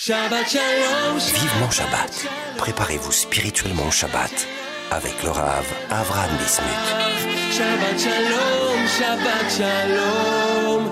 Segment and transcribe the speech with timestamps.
[0.00, 1.18] Shabbat Shalom.
[1.18, 2.28] Vivement Shabbat.
[2.56, 4.46] Préparez-vous spirituellement au Shabbat
[4.92, 6.68] avec le Rav Avram Bismuth.
[7.50, 10.84] Shabbat Shalom, Shabbat Shalom.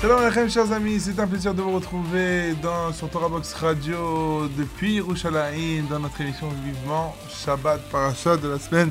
[0.00, 4.48] Shalom Lechem, chers amis, c'est un plaisir de vous retrouver dans, sur Torah Box Radio
[4.58, 8.90] depuis Yerushalayim dans notre émission Vivement Shabbat Parashat de la semaine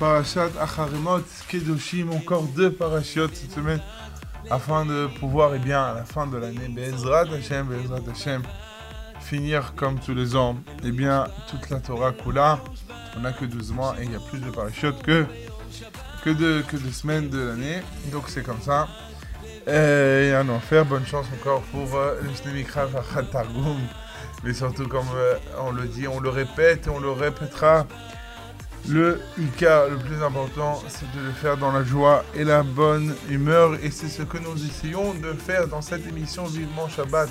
[0.00, 3.82] Parashat Acharemot Kedoshim, encore deux parachutes cette semaine
[4.50, 8.42] afin de pouvoir, eh bien, à la fin de l'année, Bezrat Hashem, Bezrat Hashem,
[9.20, 12.60] finir comme tous les ans, eh bien, toute la Torah Kula.
[13.14, 15.26] On n'a que 12 mois et il y a plus de parachutes que,
[16.24, 18.88] que, de, que semaines de l'année, donc c'est comme ça.
[19.66, 22.86] Et un enfer, bonne chance encore pour euh, le Snemikra
[23.30, 23.76] Targum.
[24.44, 27.86] Mais surtout, comme euh, on le dit, on le répète et on le répétera.
[28.88, 33.14] Le Ika, le plus important, c'est de le faire dans la joie et la bonne
[33.28, 33.74] humeur.
[33.82, 37.28] Et c'est ce que nous essayons de faire dans cette émission Vivement Shabbat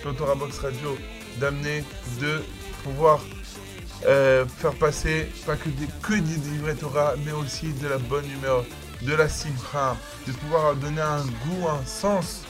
[0.00, 0.96] sur Torah Box Radio.
[1.38, 1.84] D'amener,
[2.20, 2.42] de
[2.82, 3.20] pouvoir
[4.06, 8.24] euh, faire passer pas que des, que des livrets Torah, mais aussi de la bonne
[8.30, 8.64] humeur,
[9.02, 12.42] de la simcha, de pouvoir donner un goût, un sens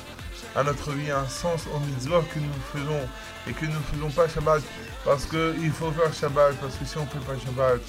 [0.55, 3.01] à notre vie, un sens au mitzvot que nous faisons
[3.49, 4.63] et que nous ne faisons pas Shabbat
[5.05, 7.81] parce qu'il faut faire Shabbat, parce que si on ne fait pas Shabbat,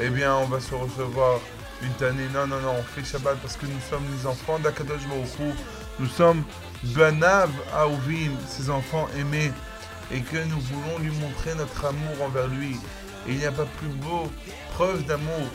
[0.00, 1.40] eh bien on va se recevoir
[1.82, 2.28] une année.
[2.32, 5.56] Non, non, non, on fait Shabbat parce que nous sommes les enfants d'Akadosh Baruch
[5.98, 6.44] Nous sommes
[6.82, 9.52] Banav Aouvim, ses enfants aimés,
[10.10, 12.76] et que nous voulons lui montrer notre amour envers lui.
[13.26, 14.30] Et il n'y a pas plus beau
[14.74, 15.46] preuve d'amour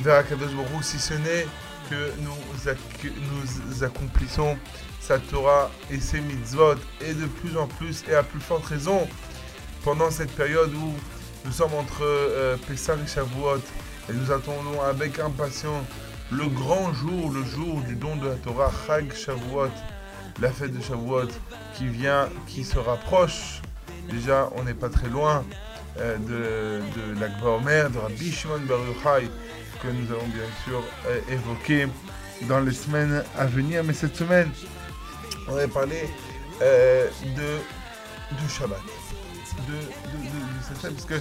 [0.00, 0.50] vers Akadosh
[0.82, 1.46] si ce n'est
[1.88, 2.74] que nous,
[3.68, 4.58] nous accomplissons
[5.00, 9.06] sa Torah et ses mitzvot, et de plus en plus, et à plus forte raison,
[9.84, 10.94] pendant cette période où
[11.46, 13.58] nous sommes entre euh, Pessah et Shavuot,
[14.08, 15.84] et nous attendons avec impatience
[16.32, 19.70] le grand jour, le jour du don de la Torah, Chag Shavuot,
[20.40, 21.28] la fête de Shavuot,
[21.74, 23.62] qui vient, qui se rapproche.
[24.10, 25.44] Déjà, on n'est pas très loin
[25.98, 29.28] euh, de, de l'Akba de Rabbi Shimon Bar Yochai,
[29.82, 31.86] que nous allons bien sûr euh, évoquer
[32.48, 33.84] dans les semaines à venir.
[33.84, 34.50] Mais cette semaine,
[35.48, 36.08] on va parler
[36.60, 38.80] euh, de, du Shabbat.
[39.68, 40.35] De, de,
[40.82, 41.14] parce que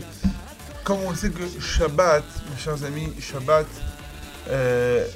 [0.83, 3.66] comme on sait que Shabbat, mes chers amis, Shabbat
[4.49, 5.07] euh,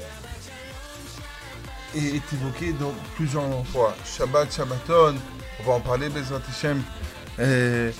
[1.95, 3.95] est, évoqué dans plusieurs fois.
[4.03, 5.16] Shabbat, Shabbaton,
[5.59, 6.81] on va en parler, Bezrat Hashem,
[7.39, 7.91] euh,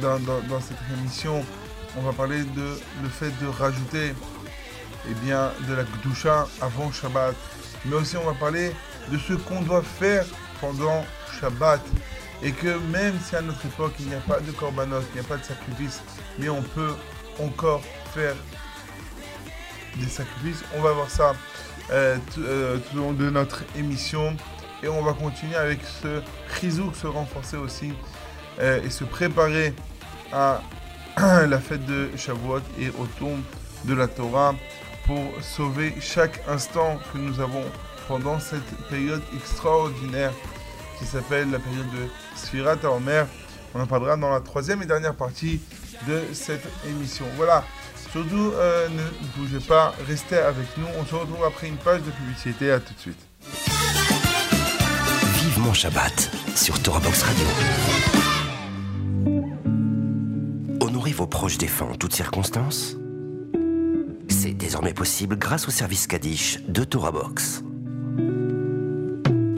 [0.00, 1.44] dans cette émission.
[1.98, 4.14] On va parler de le fait de rajouter
[5.08, 7.34] eh bien, de la Gdusha avant Shabbat.
[7.86, 8.72] Mais aussi, on va parler
[9.10, 10.26] de ce qu'on doit faire
[10.60, 11.04] pendant
[11.40, 11.80] Shabbat.
[12.42, 15.26] Et que même si à notre époque, il n'y a pas de korbanot, il n'y
[15.26, 16.02] a pas de sacrifice,
[16.38, 16.94] mais on peut
[17.40, 17.82] encore
[18.14, 18.34] faire
[19.96, 20.62] des sacrifices.
[20.76, 21.34] On va voir ça
[21.90, 24.36] euh, tout, euh, tout au long de notre émission.
[24.82, 26.20] Et on va continuer avec ce
[26.54, 27.92] chizouk, se renforcer aussi
[28.60, 29.74] euh, et se préparer
[30.32, 30.60] à
[31.16, 33.40] la fête de Shavuot et au tombe
[33.84, 34.54] de la Torah
[35.06, 37.64] pour sauver chaque instant que nous avons
[38.08, 40.32] pendant cette période extraordinaire
[40.98, 43.26] qui s'appelle la période de Sfirat Omer.
[43.74, 45.60] On en parlera dans la troisième et dernière partie
[46.06, 47.26] de cette émission.
[47.36, 47.64] Voilà.
[48.10, 49.02] Surtout, euh, ne
[49.36, 50.86] bougez pas, restez avec nous.
[50.98, 52.70] On se retrouve après une page de publicité.
[52.70, 53.18] À tout de suite.
[55.34, 57.46] Vivement Shabbat sur Box Radio.
[60.80, 62.96] Honorez vos proches défunts en toutes circonstances.
[64.28, 67.62] C'est désormais possible grâce au service Kaddish de Box.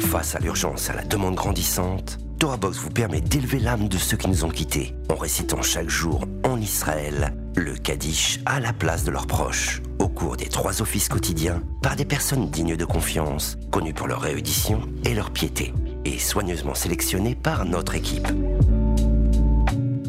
[0.08, 4.16] Face à l'urgence à la demande grandissante, Torah Box vous permet d'élever l'âme de ceux
[4.16, 9.04] qui nous ont quittés en récitant chaque jour en Israël le Kaddish à la place
[9.04, 13.58] de leurs proches au cours des trois offices quotidiens par des personnes dignes de confiance,
[13.70, 15.74] connues pour leur réédition et leur piété
[16.06, 18.28] et soigneusement sélectionnées par notre équipe.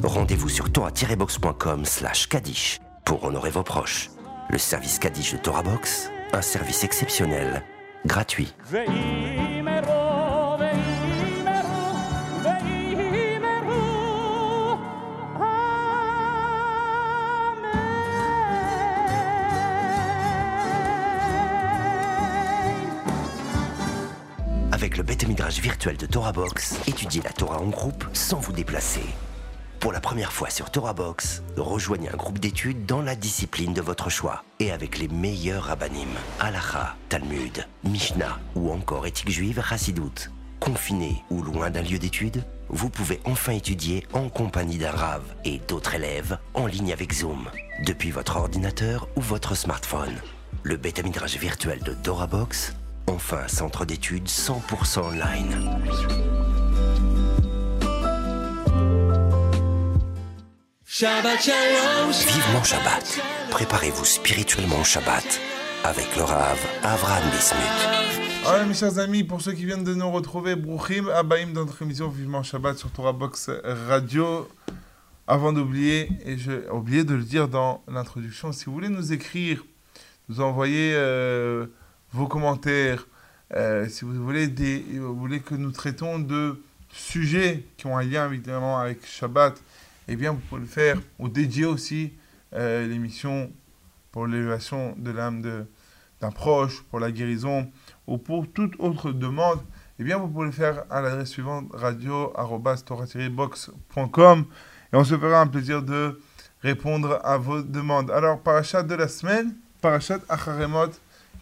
[0.01, 4.11] Rendez-vous sur torah-box.com slash Kaddish pour honorer vos proches.
[4.49, 7.63] Le service Kaddish de Torah Box, un service exceptionnel,
[8.05, 8.53] gratuit.
[25.57, 29.01] Virtuel de Torah Box, étudiez la Torah en groupe sans vous déplacer.
[29.79, 33.81] Pour la première fois sur Torah Box, rejoignez un groupe d'études dans la discipline de
[33.81, 36.09] votre choix et avec les meilleurs rabbinim,
[36.39, 40.29] Halacha, Talmud, Mishnah ou encore éthique juive Hassidout.
[40.59, 45.59] Confiné ou loin d'un lieu d'études, vous pouvez enfin étudier en compagnie d'un rave et
[45.67, 47.49] d'autres élèves en ligne avec Zoom,
[47.85, 50.15] depuis votre ordinateur ou votre smartphone.
[50.63, 52.73] le bêta midrage virtuel de TorahBox,
[53.09, 55.55] enfin centre d'études 100% online.
[60.85, 62.11] Shabbat Shalom.
[62.11, 63.19] Vivement Shabbat.
[63.49, 65.41] Préparez-vous spirituellement au Shabbat
[65.83, 68.45] avec le Rav Avraham Bismuth.
[68.45, 71.81] Alors mes chers amis, pour ceux qui viennent de nous retrouver, Bruchim Abaïm dans notre
[71.81, 73.49] émission Vivement Shabbat sur Torah Box
[73.87, 74.47] Radio.
[75.27, 79.63] Avant d'oublier, et j'ai oublié de le dire dans l'introduction, si vous voulez nous écrire,
[80.27, 81.67] nous envoyer euh,
[82.11, 83.07] vos commentaires,
[83.55, 84.47] euh, si vous voulez,
[84.97, 86.61] vous voulez que nous traitons de
[86.91, 89.59] sujets qui ont un lien évidemment avec Shabbat,
[90.07, 92.13] eh bien vous pouvez le faire, ou dédier aussi
[92.53, 93.51] euh, l'émission
[94.11, 95.43] pour l'élévation de l'âme
[96.19, 97.71] d'un proche, pour la guérison,
[98.07, 99.59] ou pour toute autre demande,
[99.99, 104.45] eh bien vous pouvez le faire à l'adresse suivante radio-box.com
[104.91, 106.19] et on se fera un plaisir de
[106.61, 108.11] répondre à vos demandes.
[108.11, 110.89] Alors, parachat de la semaine, parachat Acharemot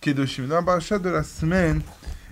[0.02, 0.48] Kedoshim.
[0.48, 1.82] Dans la de la semaine,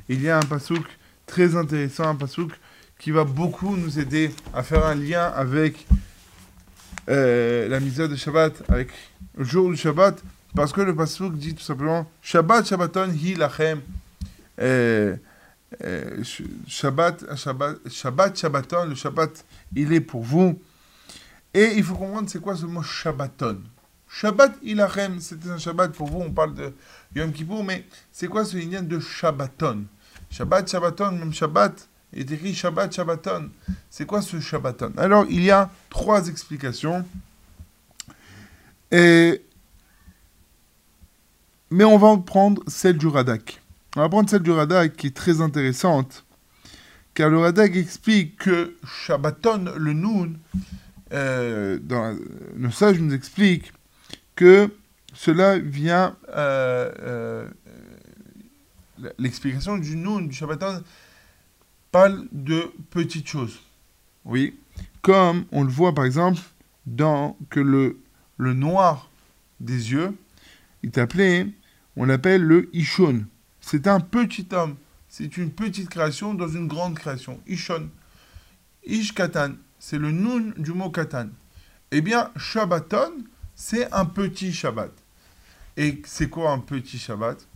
[0.08, 0.86] il y a un pasouk
[1.26, 2.52] très intéressant, un pasouk
[3.00, 5.86] qui va beaucoup nous aider à faire un lien avec
[7.10, 8.90] euh, la misère de Shabbat, avec
[9.38, 10.22] le jour du Shabbat,
[10.56, 13.82] parce que le pasouk dit tout simplement Shabbat Shabbaton hi lachem.
[14.62, 15.16] Euh,
[15.84, 19.44] euh, sh- Shabbat, Shabbat, Shabbat, Shabbaton, le Shabbat,
[19.76, 20.58] il est pour vous.
[21.54, 23.62] Et il faut comprendre c'est quoi ce mot Shabbaton.
[24.20, 26.74] Shabbat ilachem, c'était un Shabbat pour vous, on parle de
[27.16, 27.84] Yom Kippour, mais
[28.14, 29.84] c'est quoi ce lien de Shabbaton?
[30.32, 33.50] Shabbat, Shabbaton, même Shabbat, il est écrit Shabbat, Shabbaton.
[33.90, 34.94] C'est quoi ce Shabbaton?
[34.96, 37.06] Alors, il y a trois explications.
[38.92, 39.42] Mais
[41.84, 43.62] on va en prendre celle du Radak.
[43.98, 46.24] On va prendre celle du Radak qui est très intéressante.
[47.16, 50.38] Car le Radak explique que Shabbaton, le Noun,
[51.12, 52.16] euh, dans la-
[52.56, 53.74] le sage nous explique
[54.36, 54.70] que
[55.14, 56.16] cela vient.
[56.30, 57.50] euh, euh,
[59.18, 60.82] L'explication du Noun, du Shabbaton,
[61.92, 63.60] parle de petites choses.
[64.24, 64.58] Oui.
[65.02, 66.40] Comme on le voit par exemple
[66.86, 68.00] dans que le,
[68.38, 69.10] le noir
[69.60, 70.14] des yeux
[70.84, 71.54] est appelé,
[71.98, 73.26] on l'appelle le Ishon.
[73.60, 74.76] C'est un petit homme.
[75.10, 77.40] C'est une petite création dans une grande création.
[77.48, 77.90] Ishon.
[78.86, 79.54] Ish Katan.
[79.78, 81.28] C'est le noun du mot Katan.
[81.92, 83.12] Eh bien, Shabbaton,
[83.56, 84.92] c'est un petit Shabbat.
[85.78, 87.48] Et c'est quoi un petit Shabbat?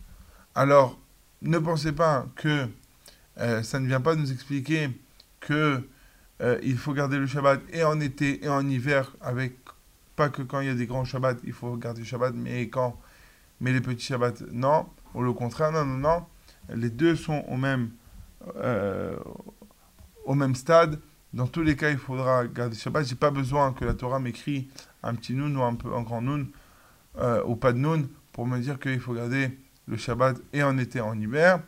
[0.54, 0.98] Alors,
[1.42, 2.66] ne pensez pas que
[3.38, 4.90] euh, ça ne vient pas nous expliquer
[5.40, 5.82] que
[6.42, 9.54] euh, il faut garder le Shabbat et en été et en hiver, avec
[10.16, 12.68] pas que quand il y a des grands Shabbats, il faut garder le Shabbat, mais
[12.68, 12.98] quand
[13.60, 16.26] mais les petits Shabbats, non, ou le contraire, non, non, non.
[16.74, 17.90] Les deux sont au même,
[18.56, 19.16] euh,
[20.24, 20.98] au même stade.
[21.32, 23.06] Dans tous les cas, il faudra garder le Shabbat.
[23.06, 24.68] J'ai pas besoin que la Torah m'écrit
[25.02, 26.48] un petit noun ou un, peu, un grand noun,
[27.18, 30.78] euh, ou pas de noun, pour me dire qu'il faut garder le Shabbat et en
[30.78, 31.60] été en hiver.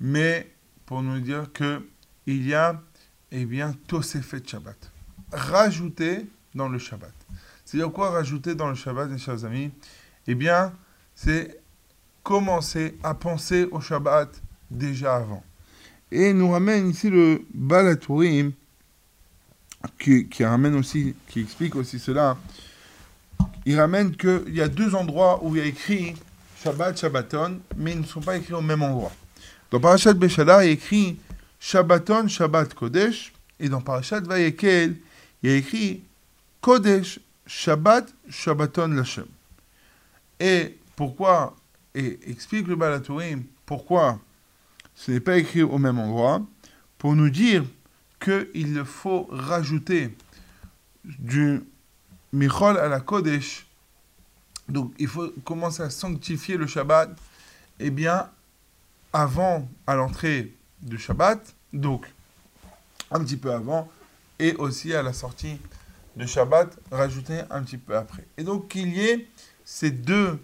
[0.00, 0.52] Mais
[0.86, 1.86] pour nous dire que
[2.26, 2.80] il y a,
[3.30, 4.92] eh bien, Tosefet Shabbat.
[5.32, 7.12] Rajouter dans le Shabbat.
[7.64, 9.70] C'est-à-dire quoi rajouter dans le Shabbat, mes chers amis?
[10.26, 10.72] Eh bien,
[11.14, 11.60] c'est
[12.22, 15.42] commencer à penser au Shabbat déjà avant.
[16.10, 18.52] Et nous ramène ici le Balatourim,
[19.98, 22.36] qui, ramène aussi, qui explique aussi cela.
[23.64, 26.14] Il ramène qu'il y a deux endroits où il y a écrit
[26.62, 29.12] Shabbat, Shabbaton, mais ils ne sont pas écrits au même endroit.
[29.70, 31.18] Dans Parashat Beshala, il y a écrit
[31.58, 34.96] Shabbaton, Shabbat Kodesh, et dans Parashat Vayekel,
[35.42, 36.02] il y a écrit
[36.60, 39.26] Kodesh, Shabbat, Shabbaton Lashem.
[40.38, 41.56] Et pourquoi,
[41.94, 44.18] et explique le Balatourim, pourquoi
[44.94, 46.42] ce n'est pas écrit au même endroit,
[46.98, 47.64] pour nous dire
[48.22, 50.16] qu'il faut rajouter
[51.04, 51.62] du
[52.32, 53.66] Michol à la Kodesh,
[54.68, 57.10] donc il faut commencer à sanctifier le Shabbat,
[57.80, 58.30] eh bien,
[59.12, 62.06] avant, à l'entrée du Shabbat, donc
[63.10, 63.90] un petit peu avant,
[64.38, 65.58] et aussi à la sortie
[66.16, 68.26] de Shabbat, rajouter un petit peu après.
[68.36, 69.28] Et donc qu'il y ait
[69.64, 70.38] ces deux,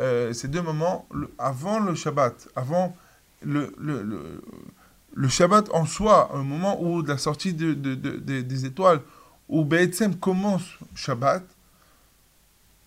[0.00, 1.06] euh, ces deux moments
[1.38, 2.96] avant le Shabbat, avant
[3.42, 4.42] le, le,
[5.18, 9.00] le Shabbat en soi, un moment où la sortie de, de- de- de- des étoiles,
[9.48, 10.62] où Be'etzem commence
[10.94, 11.42] Shabbat,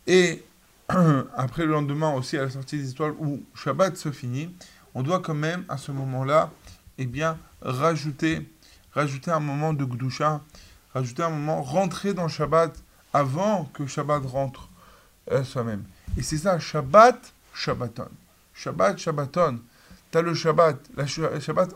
[0.07, 0.41] et
[1.35, 4.49] après le lendemain aussi à la sortie des étoiles, où Shabbat se finit,
[4.95, 6.51] on doit quand même à ce moment-là,
[6.97, 8.49] eh bien, rajouter,
[8.93, 10.41] rajouter un moment de Gdusha,
[10.93, 12.73] rajouter un moment, rentrer dans Shabbat
[13.13, 14.69] avant que Shabbat rentre
[15.31, 15.83] euh, soi-même.
[16.17, 18.07] Et c'est ça, Shabbat, Shabbaton.
[18.53, 19.59] Shabbat, Shabbaton.
[20.11, 20.77] Tu as le Shabbat.
[20.95, 21.71] La Sh- Shabbat,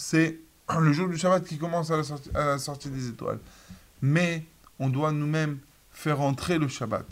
[0.00, 0.38] c'est
[0.80, 1.96] le jour du Shabbat qui commence à
[2.32, 3.38] la, sortie, des étoiles.
[4.02, 4.44] Mais
[4.78, 5.58] on doit nous-mêmes
[5.92, 7.06] faire entrer le Shabbat.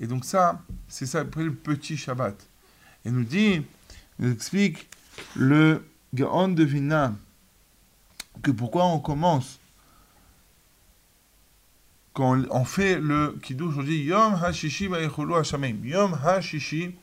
[0.00, 2.34] Et donc ça, c'est ça après le petit Shabbat.
[3.04, 3.64] Et nous dit,
[4.18, 4.88] nous explique
[5.36, 5.84] le
[6.14, 7.14] Gaon de Vina
[8.42, 9.58] que pourquoi on commence
[12.14, 16.94] quand on fait le kiddush aujourd'hui Yom HaShishi Vayichulu Hashamim Yom HaShishi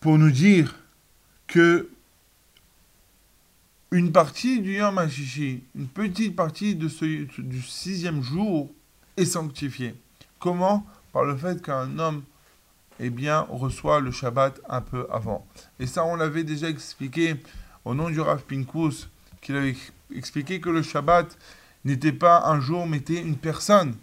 [0.00, 0.74] pour nous dire
[1.46, 1.88] que
[3.90, 7.04] une partie du Yom HaShishi, une petite partie de ce,
[7.40, 8.70] du sixième jour
[9.16, 9.94] est sanctifiée.
[10.38, 10.84] Comment?
[11.12, 12.22] Par le fait qu'un homme
[12.98, 15.46] eh bien, reçoit le Shabbat un peu avant.
[15.78, 17.36] Et ça, on l'avait déjà expliqué
[17.84, 19.08] au nom du Rav Pinkus,
[19.40, 19.76] qu'il avait
[20.14, 21.36] expliqué que le Shabbat
[21.84, 23.94] n'était pas un jour, mais était une personne.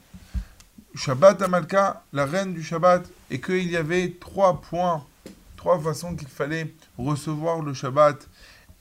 [0.96, 5.04] Shabbat Amalka, la reine du Shabbat, et qu'il y avait trois points,
[5.58, 8.30] trois façons qu'il fallait recevoir le Shabbat.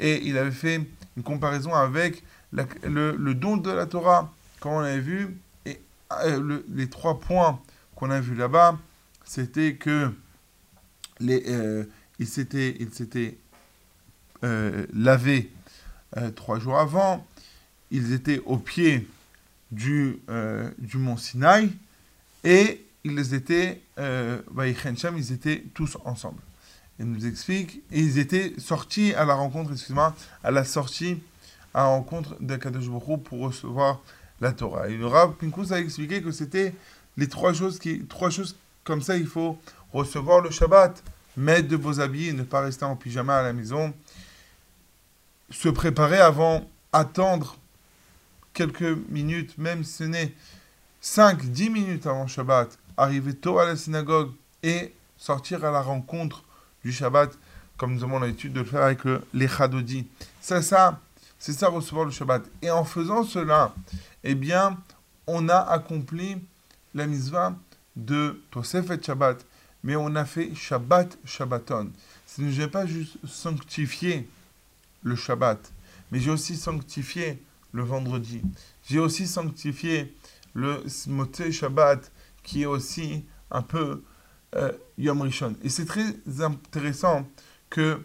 [0.03, 0.83] Et il avait fait
[1.17, 4.31] une comparaison avec le, don de la Torah,
[4.61, 5.81] comme on avait vu, et
[6.25, 7.59] euh, les trois points
[7.95, 8.79] qu'on a vus là-bas,
[9.25, 10.13] c'était que
[11.21, 11.85] les, euh,
[12.19, 13.39] il s'était, il s'était
[14.45, 14.87] euh,
[16.17, 17.27] euh, trois jours avant,
[17.91, 19.09] ils étaient au pied
[19.71, 20.21] du,
[20.79, 21.71] du mont Sinaï
[22.45, 26.41] et ils étaient, ils étaient tous ensemble.
[26.99, 31.21] Il nous explique, et ils étaient sortis à la rencontre, excuse-moi, à la sortie,
[31.75, 34.01] à la rencontre d'Akadosh Baruch pour recevoir
[34.41, 34.89] la Torah.
[34.89, 36.75] Et le Rav Pinkus a expliqué que c'était
[37.17, 39.59] les trois choses qui, trois choses comme ça, il faut
[39.93, 41.03] recevoir le Shabbat,
[41.37, 43.95] mettre de beaux habits, ne pas rester en pyjama à la maison,
[45.51, 47.57] se préparer avant, attendre
[48.53, 50.33] quelques minutes, même si ce n'est
[51.01, 54.31] 5, 10 minutes avant Shabbat, arriver tôt à la synagogue
[54.63, 56.45] et sortir à la rencontre
[56.85, 57.39] du Shabbat,
[57.77, 60.07] comme nous avons l'habitude de le faire avec le, les Chadodi.
[60.41, 61.01] C'est ça,
[61.39, 62.45] c'est ça recevoir le Shabbat.
[62.63, 63.75] Et en faisant cela,
[64.25, 64.79] eh bien,
[65.27, 66.37] on a accompli
[66.95, 67.55] la mitzvah
[67.97, 69.45] de Tosefet Shabbat,
[69.83, 71.91] mais on a fait Shabbat Shabbaton.
[72.27, 74.29] Ce n'est pas juste sanctifié
[75.03, 75.73] le Shabbat,
[76.11, 78.43] mais j'ai aussi sanctifié le vendredi.
[78.89, 80.15] J'ai aussi sanctifié
[80.55, 82.11] le Moté Shabbat,
[82.43, 84.03] qui est aussi un peu
[84.57, 85.57] euh, Yom Rishon.
[85.63, 87.27] Et c'est très intéressant
[87.71, 88.01] que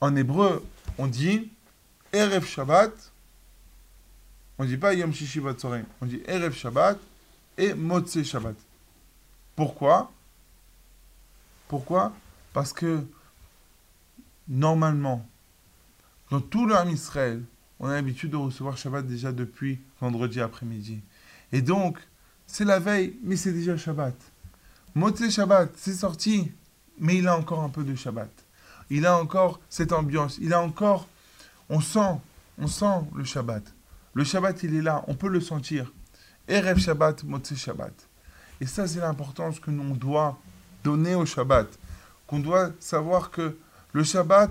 [0.00, 0.64] en hébreu,
[0.98, 1.50] on dit
[2.12, 2.92] Erev Shabbat,
[4.58, 6.98] on ne dit pas Yom Shishi on dit Erev Shabbat
[7.58, 8.56] et Motzei Shabbat.
[9.54, 10.10] Pourquoi?
[11.68, 12.12] Pourquoi?
[12.52, 13.04] Parce que
[14.48, 15.26] normalement,
[16.30, 17.42] dans tout le Israël,
[17.78, 21.00] on a l'habitude de recevoir Shabbat déjà depuis vendredi après-midi.
[21.52, 21.98] Et donc,
[22.46, 24.14] c'est la veille, mais c'est déjà Shabbat.
[24.94, 26.52] Motzei Shabbat, c'est sorti,
[26.98, 28.30] mais il a encore un peu de Shabbat.
[28.90, 31.08] Il a encore cette ambiance, il a encore,
[31.70, 32.20] on sent,
[32.58, 33.62] on sent le Shabbat.
[34.12, 35.90] Le Shabbat, il est là, on peut le sentir.
[36.46, 37.94] Erev Shabbat, Motzei Shabbat.
[38.60, 40.38] Et ça, c'est l'importance que l'on doit
[40.84, 41.66] donner au Shabbat.
[42.26, 43.56] Qu'on doit savoir que
[43.92, 44.50] le Shabbat,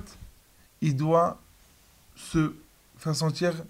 [0.81, 1.39] il doit
[2.15, 2.55] se
[2.97, 3.63] faire sentir.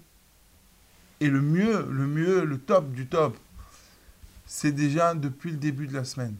[1.20, 3.36] Et le mieux, le mieux, le top du top,
[4.46, 6.34] c'est déjà depuis le début de la semaine.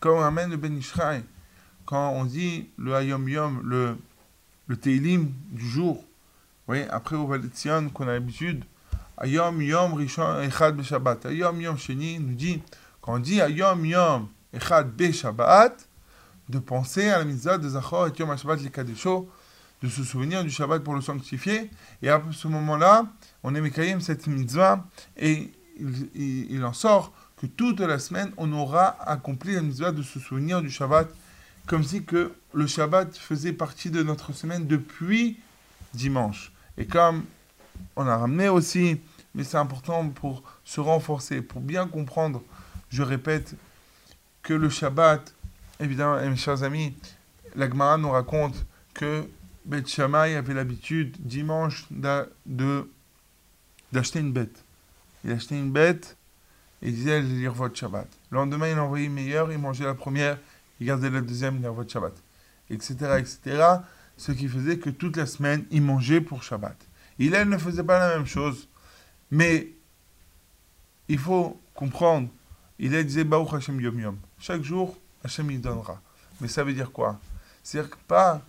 [0.00, 1.22] Quand on amène le Ben Ishraï,
[1.84, 3.98] quand on dit le Hayom Yom, le,
[4.66, 6.02] le Teilim du jour,
[6.66, 8.64] voyez, après au Valetzion, qu'on a l'habitude,
[9.18, 12.62] Hayom Yom Rishon Echad Shabbat, Hayom Yom Sheni nous dit
[13.02, 15.86] quand on dit Yom Yom Echad Be Shabbat,
[16.48, 19.28] de penser à la mitzvah de Zachor et Yom Shabbat le Kadesho,
[19.82, 21.70] de se souvenir du Shabbat pour le sanctifier.
[22.02, 23.06] Et à ce moment-là,
[23.42, 28.96] on est cette mitzvah et il, il, en sort que toute la semaine, on aura
[29.08, 31.08] accompli la mitzvah de se souvenir du Shabbat,
[31.66, 35.38] comme si que le Shabbat faisait partie de notre semaine depuis
[35.94, 36.52] dimanche.
[36.76, 37.24] Et comme
[37.96, 39.00] on a ramené aussi,
[39.34, 42.42] mais c'est important pour se renforcer, pour bien comprendre
[42.90, 43.54] je répète
[44.42, 45.34] que le Shabbat,
[45.78, 46.94] évidemment, mes chers amis,
[47.56, 49.26] la Gemara nous raconte que
[49.64, 52.90] Beth Shammai avait l'habitude dimanche d'acheter
[54.18, 54.62] une bête.
[55.24, 56.18] Il achetait une bête
[56.82, 58.08] il disait lire votre Shabbat.
[58.30, 60.38] Le lendemain, il envoyait meilleur, il mangeait la première,
[60.80, 62.14] il gardait la deuxième, lire votre Shabbat.
[62.70, 62.94] Etc.
[63.18, 63.64] etc.
[64.16, 66.76] Ce qui faisait que toute la semaine, il mangeait pour Shabbat.
[67.18, 68.68] Il, elle ne faisait pas la même chose.
[69.30, 69.68] Mais
[71.08, 72.28] il faut comprendre
[72.82, 74.16] il a disait Baruch Hashem Yom Yom.
[74.38, 76.00] Chaque jour, Hashem il donnera.
[76.40, 77.20] Mais ça veut dire quoi?
[77.62, 78.40] C'est-à-dire pas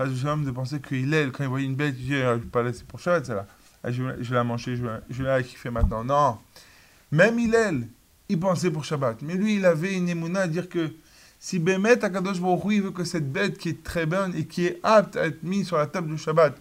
[0.00, 2.62] de penser qu'il est, quand il voyait une bête, il dit, ah, je vais pas
[2.62, 3.46] laisser pour Shabbat, celle-là.
[3.82, 6.02] Ah, je, vais la manger, je vais la kiffer maintenant.
[6.02, 6.38] Non.
[7.10, 7.88] Même Hillel,
[8.28, 9.22] il pensait pour Shabbat.
[9.22, 10.92] Mais lui, il avait une émouna à dire que
[11.38, 14.66] si Bémet, Akadosh Baruch il veut que cette bête qui est très bonne et qui
[14.66, 16.56] est apte à être mise sur la table du Shabbat,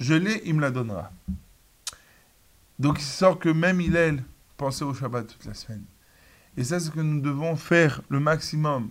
[0.00, 1.10] je l'ai, il me la donnera.
[2.78, 4.24] Donc il sort que même Hillel
[4.56, 5.84] pensait au Shabbat toute la semaine.
[6.56, 8.90] Et c'est ce que nous devons faire le maximum.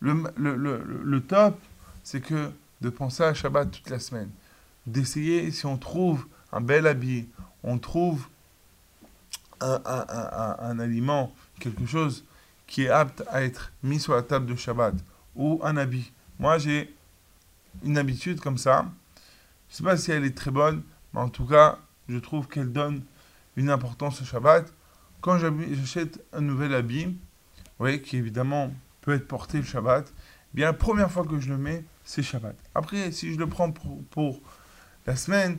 [0.00, 1.58] le, le, le, le top,
[2.02, 2.50] c'est que
[2.80, 4.30] de penser à Shabbat toute la semaine.
[4.86, 7.28] D'essayer, si on trouve un bel habit,
[7.62, 8.26] on trouve
[9.60, 12.24] un, un- un- un- aliment, quelque chose
[12.66, 14.94] qui est apte à être mis sur la table de Shabbat,
[15.34, 16.12] ou un habit.
[16.38, 16.94] Moi, j'ai
[17.84, 18.86] une habitude comme ça.
[19.68, 20.82] Je ne sais pas si elle est très bonne,
[21.12, 23.02] mais en tout cas, je trouve qu'elle donne
[23.56, 24.72] une importance au Shabbat.
[25.20, 27.16] Quand j'achète un nouvel habit,
[27.78, 31.48] oui, qui évidemment peut être porté le Shabbat, eh bien la première fois que je
[31.48, 32.56] le mets, c'est Shabbat.
[32.74, 34.40] Après, si je le prends pour, pour
[35.06, 35.58] la semaine,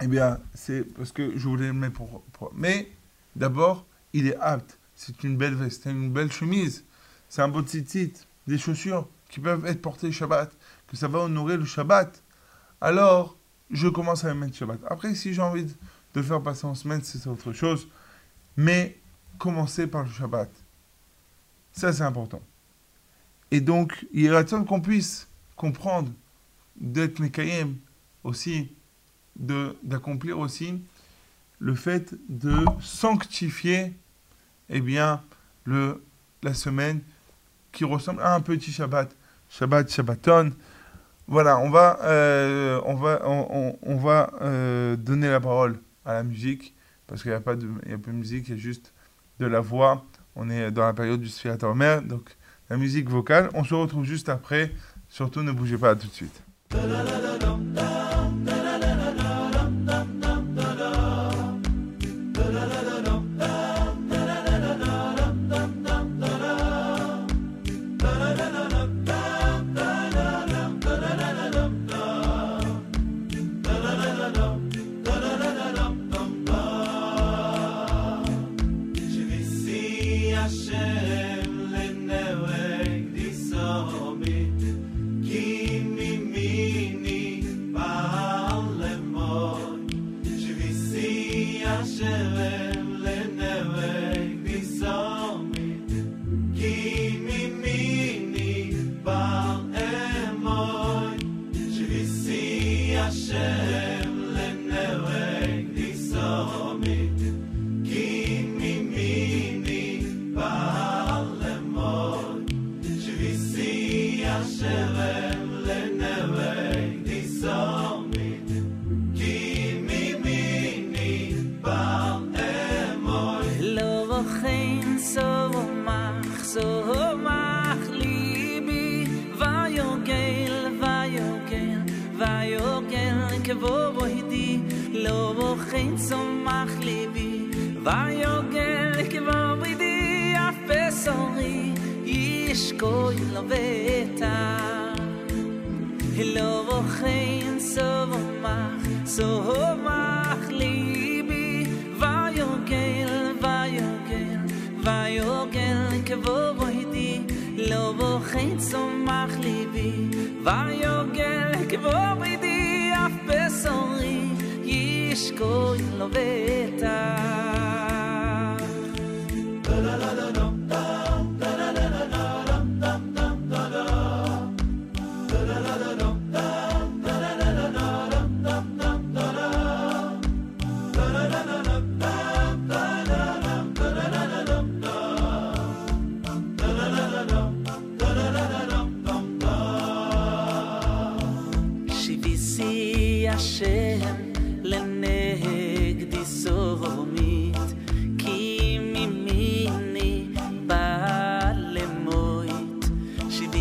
[0.00, 2.52] eh bien, c'est parce que je voulais le mettre pour...
[2.54, 2.90] Mais
[3.36, 4.78] d'abord, il est apte.
[4.94, 6.84] C'est une belle veste, une belle chemise,
[7.28, 8.12] c'est un beau tzitzit,
[8.46, 10.52] des chaussures qui peuvent être portées Shabbat,
[10.86, 12.22] que ça va honorer le Shabbat.
[12.80, 13.36] Alors,
[13.70, 14.80] je commence à le mettre Shabbat.
[14.88, 15.72] Après, si j'ai envie de,
[16.14, 17.88] le faire passer en semaine, c'est autre chose.
[18.56, 18.98] Mais
[19.38, 20.50] commencer par le Shabbat.
[21.72, 22.42] Ça, c'est important.
[23.50, 26.12] Et donc, il est temps qu'on puisse comprendre
[26.76, 27.76] d'être Mekayem
[28.24, 28.72] aussi,
[29.36, 30.82] d'accomplir aussi
[31.58, 33.92] le fait de sanctifier
[34.68, 35.22] eh bien,
[35.64, 36.02] le,
[36.42, 37.00] la semaine
[37.72, 39.14] qui ressemble à un petit Shabbat.
[39.48, 40.52] Shabbat, Shabbaton.
[41.28, 46.22] Voilà, on va, euh, on va, on, on- va euh, donner la parole à la
[46.24, 46.74] musique,
[47.06, 48.60] parce qu'il n'y a, pas de- il y a pas de musique, il y a
[48.60, 48.92] juste
[49.38, 50.04] de la voix.
[50.34, 52.36] On est dans la période du Sfirat Omer, donc
[52.70, 53.50] la musique vocale.
[53.54, 54.72] On se retrouve juste après.
[55.08, 56.42] Surtout, ne bougez pas, tout de suite.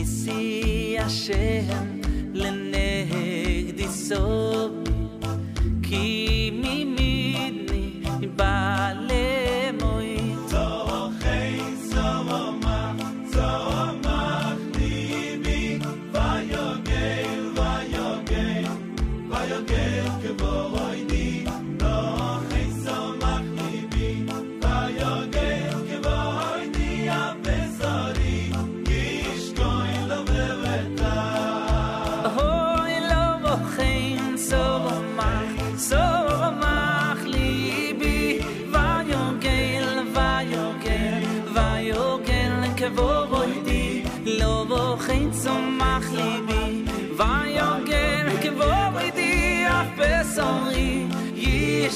[0.00, 2.00] שיביסי השם
[2.34, 4.89] לנגדי סורמית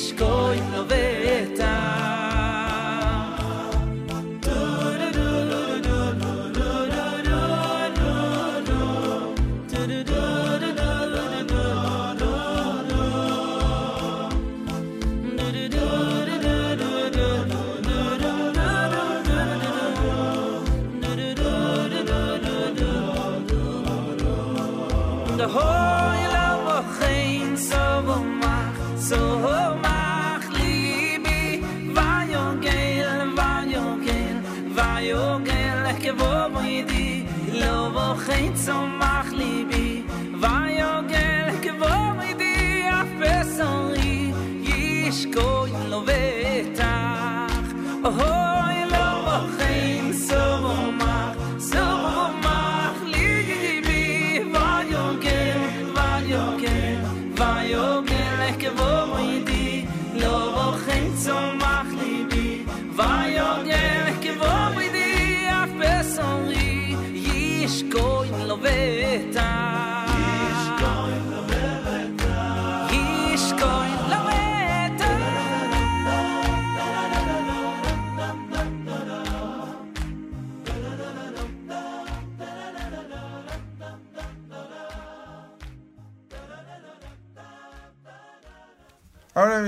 [0.05, 1.54] shkojnë në vetë.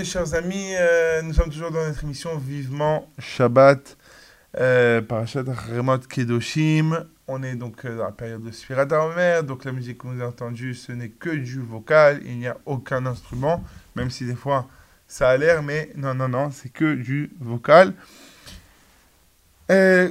[0.08, 3.98] Chers amis, euh, nous sommes toujours dans notre émission Vivement Shabbat,
[4.58, 7.06] euh, Parashat Remot Kedoshim.
[7.28, 10.14] On est donc euh, dans la période de Sfirat Omer, donc la musique que vous
[10.14, 13.62] avez entendue, ce n'est que du vocal, il n'y a aucun instrument,
[13.98, 14.70] même si des fois
[15.10, 17.94] ça a l'air, mais non, non, non, c'est que du vocal.
[19.70, 20.10] Euh,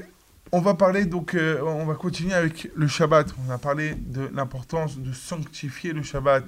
[0.53, 3.35] on va parler donc, on va continuer avec le Shabbat.
[3.49, 6.45] On a parlé de l'importance de sanctifier le Shabbat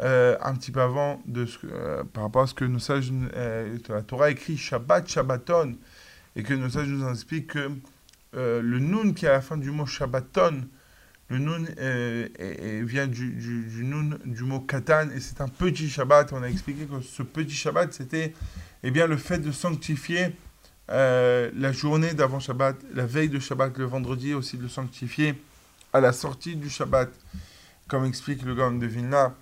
[0.00, 3.12] euh, un petit peu avant de ce euh, par rapport à ce que nos sages
[3.34, 5.76] euh, la Torah écrit Shabbat Shabbaton
[6.36, 7.70] et que nos sages nous expliquent que
[8.34, 10.68] le nun qui est à la fin du mot Shabbaton,
[11.30, 13.84] le nun est- est- vient du, du, du
[14.24, 16.32] du mot katan et c'est un petit Shabbat.
[16.32, 18.34] On a expliqué que ce petit Shabbat c'était
[18.84, 20.36] eh bien le fait de sanctifier
[20.88, 25.34] la journée d'avant Shabbat, la veille de Shabbat, le vendredi aussi de le sanctifier
[25.92, 27.10] à la sortie du Shabbat,
[27.88, 29.34] comme explique le Gaon de Vilna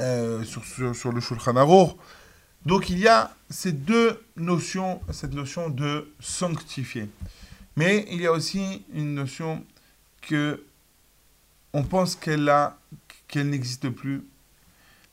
[0.00, 1.90] euh, sur, sur, le Shulchan Aruch.
[2.66, 7.08] Donc il y a ces deux notions, cette notion de sanctifier.
[7.76, 9.64] Mais il y a aussi une notion
[10.22, 10.64] que
[11.72, 12.76] on pense qu'elle a,
[13.28, 14.24] qu'elle n'existe plus,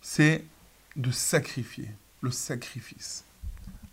[0.02, 0.44] c'est
[0.96, 1.90] de sacrifier,
[2.22, 3.24] le sacrifice.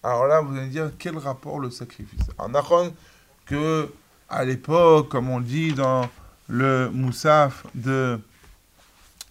[0.03, 2.23] Alors là, vous allez dire, quel rapport le sacrifice?
[2.39, 2.93] Alors,
[3.47, 3.91] que
[4.29, 6.09] à l'époque, comme on dit dans
[6.49, 8.19] le Moussaf de,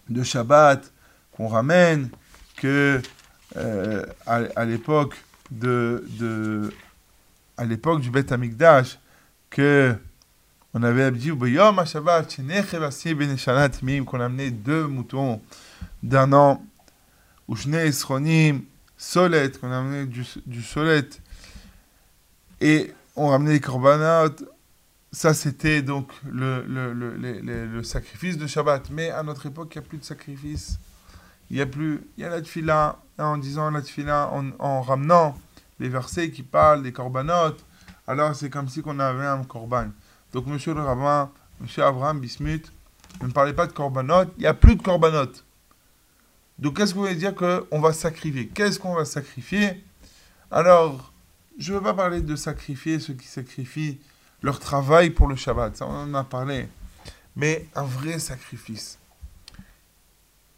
[0.08, 0.92] de Shabbat,
[1.36, 2.08] qu'on ramène,
[2.56, 3.00] que
[3.56, 5.16] euh, à, l'époque
[5.50, 6.72] de, de
[7.56, 8.98] à l'époque du Beth Amikdash,
[9.50, 9.96] que
[10.72, 11.30] on avait dit
[14.04, 15.40] qu'on a amené deux moutons
[16.02, 16.64] d'un an,
[17.46, 18.62] ou Esronim,
[18.96, 21.08] Solet, qu'on a amené du, du Solet,
[22.60, 24.34] et on ramenait les korbanot.
[25.12, 28.90] Ça, c'était donc le, le, le- le sacrifice de Shabbat.
[28.90, 30.78] Mais à notre époque, il n'y a plus de sacrifice.
[31.54, 34.82] Il y a plus, il y a la tfila, en disant la tfila, en, en
[34.82, 35.38] ramenant
[35.78, 37.54] les versets qui parlent des korbanot.
[38.08, 39.90] Alors, c'est comme si on avait un korban.
[40.32, 42.72] Donc, monsieur le rabbin, monsieur Abraham Bismuth,
[43.22, 44.32] ne parlez pas de korbanot.
[44.36, 45.30] Il n'y a plus de korbanot.
[46.58, 48.48] Donc, qu'est-ce que vous voulez dire qu'on va sacrifier?
[48.48, 49.84] Qu'est-ce qu'on va sacrifier?
[50.50, 51.12] Alors,
[51.56, 54.00] je ne veux pas parler de sacrifier ceux qui sacrifient
[54.42, 55.76] leur travail pour le Shabbat.
[55.76, 56.68] Ça, on en a parlé.
[57.36, 58.98] Mais un vrai sacrifice.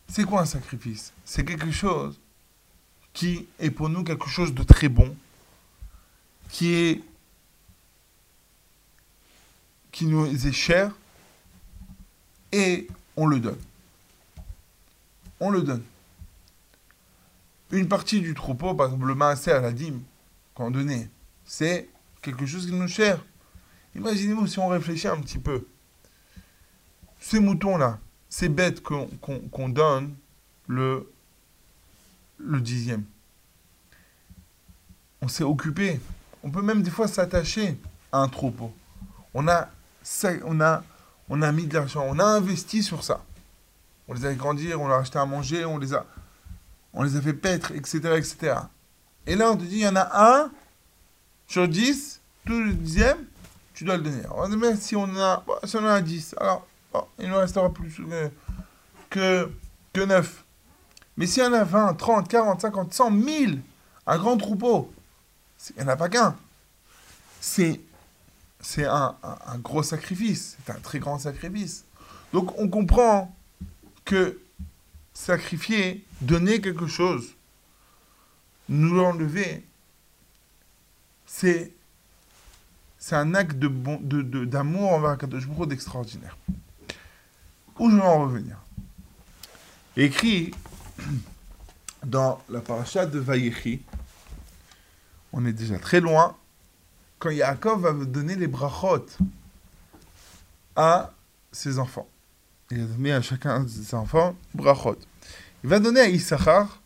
[0.08, 1.12] C'est quoi un sacrifice?
[1.24, 2.18] C'est quelque chose
[3.12, 5.16] qui est pour nous quelque chose de très bon,
[6.50, 7.02] qui est
[9.90, 10.94] qui nous est cher,
[12.52, 13.58] et on le donne.
[15.40, 15.82] On le donne.
[17.70, 20.02] Une partie du troupeau, par exemple le maaser à la dîme,
[20.54, 21.08] qu'on donnait,
[21.46, 21.88] c'est
[22.20, 23.24] quelque chose qui nous est cher.
[23.94, 25.66] Imaginez-vous si on réfléchit un petit peu.
[27.18, 30.14] Ces moutons-là, ces bêtes qu'on qu'on donne
[30.66, 31.10] le,
[32.38, 33.04] le dixième.
[35.22, 36.00] On s'est occupé.
[36.42, 37.76] On peut même des fois s'attacher
[38.12, 38.72] à un troupeau.
[39.34, 39.68] On a,
[40.44, 40.84] on, a,
[41.28, 43.24] on a mis de l'argent, on a investi sur ça.
[44.08, 46.06] On les a fait grandir, on leur a acheté à manger, on les a,
[46.92, 48.54] on les a fait paître, etc., etc.
[49.26, 50.50] Et là, on te dit, il y en a un
[51.48, 53.18] sur 10, tout le dixième,
[53.74, 54.24] tu dois le donner.
[54.24, 57.72] Alors, même si on a, si on en a 10, alors bon, il nous restera
[57.72, 58.30] plus que,
[59.10, 59.50] que,
[59.92, 60.44] que 9.
[61.16, 63.62] Mais s'il y en a 20, 30, 40, 50, 100, 1000,
[64.06, 64.92] un grand troupeau,
[65.70, 66.36] il n'y en a pas qu'un.
[67.40, 67.80] C'est,
[68.84, 69.14] un,
[69.58, 71.84] gros sacrifice, c'est un très grand sacrifice.
[72.32, 73.34] Donc on comprend
[74.04, 74.40] que
[75.14, 77.34] sacrifier, donner quelque chose,
[78.68, 79.64] nous l'enlever,
[81.24, 81.72] c'est
[83.12, 86.36] un acte de bon, de, de- d'amour envers Hu d'extraordinaire.
[87.78, 88.56] Où je vais en revenir
[89.96, 90.52] Écrit
[92.04, 93.82] dans la paracha de Vayechi,
[95.32, 96.36] on est déjà très loin,
[97.18, 99.06] quand Yaakov va donner les brachot
[100.74, 101.12] à
[101.52, 102.08] ses enfants.
[102.70, 104.98] Il a donné à chacun de ses enfants brachot.
[105.64, 106.80] Il va donner à Issachar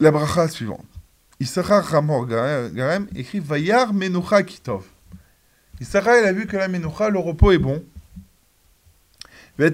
[0.00, 0.84] la bracha suivante.
[1.40, 4.84] Issachar Ramor Garem écrit Vayar Menucha Kitov.
[5.80, 7.84] Issachar, a vu que la Menucha, le repos est bon.
[9.58, 9.64] Que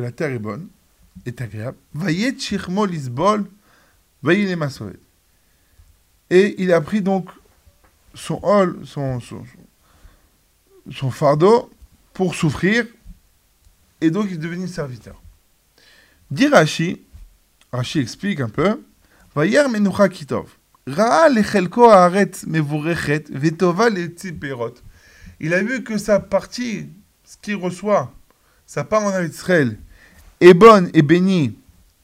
[0.00, 0.68] la terre est bonne,
[1.26, 1.76] est agréable.
[6.30, 7.30] Et il a pris donc
[8.14, 9.44] son hol, son, son,
[10.90, 11.70] son fardeau
[12.12, 12.84] pour souffrir,
[14.00, 15.20] et donc il est devenu serviteur.
[16.30, 17.00] Dit Rashi,
[17.72, 18.82] Rashi explique un peu,
[19.34, 20.57] Vayer menucha kitov,
[20.92, 21.90] ra'a lechelko.
[25.40, 26.88] Il a vu que sa partie,
[27.24, 28.12] ce qu'il reçoit,
[28.66, 29.78] sa part en Israël,
[30.40, 31.56] est bonne et bénie,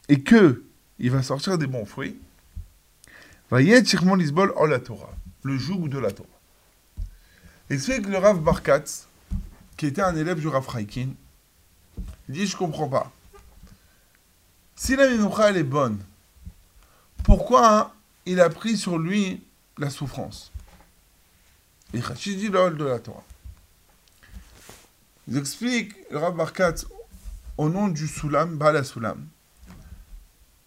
[0.08, 0.62] et que
[0.98, 2.18] il va sortir des bons fruits.
[3.50, 6.28] Vayet shirmon lisbol ol la Torah, le joug de la Torah.
[7.70, 9.06] Explique le Rav Barkatz,
[9.76, 11.08] qui était un élève du Rav Haikin,
[12.28, 13.12] dit Je comprends pas.
[14.76, 15.98] Si la Menucha elle est bonne,
[17.22, 17.93] pourquoi
[18.26, 19.42] il a pris sur lui
[19.78, 20.52] la souffrance
[21.92, 23.24] Et Rachid de la Torah.
[25.28, 26.36] Il explique, le Rav
[27.56, 29.26] au nom du Soulam, Bala Soulam,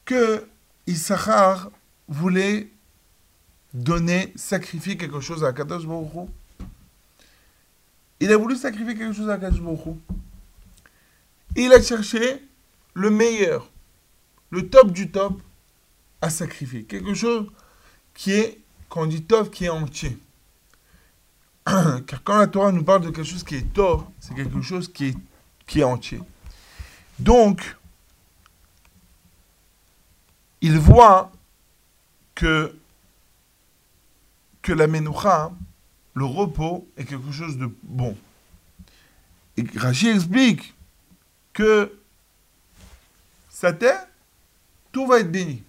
[0.06, 0.48] que
[0.88, 1.70] Issachar
[2.08, 2.72] voulait
[3.74, 6.30] donner, sacrifier quelque chose à Kadosh Baruch.
[8.20, 9.98] Il a voulu sacrifier quelque chose à Kadosh Baruch.
[11.56, 12.42] Il a cherché
[12.94, 13.70] le meilleur,
[14.50, 15.42] le top du top
[16.22, 16.84] à sacrifier.
[16.84, 17.48] Quelque chose
[18.14, 20.18] qui est, quand on dit top, qui est entier.
[21.66, 24.92] Car quand la Torah nous parle de quelque chose qui est top, c'est quelque chose
[24.92, 25.18] qui est,
[25.66, 26.22] qui est entier.
[27.20, 27.76] Donc,
[30.62, 31.32] il voit
[32.36, 32.76] que,
[34.62, 35.52] que la menucha,
[36.14, 38.16] le repos, est quelque chose de bon.
[39.58, 40.74] Et Rachid explique
[41.54, 42.00] que
[43.50, 44.06] sa terre,
[44.92, 45.64] tout va être béni.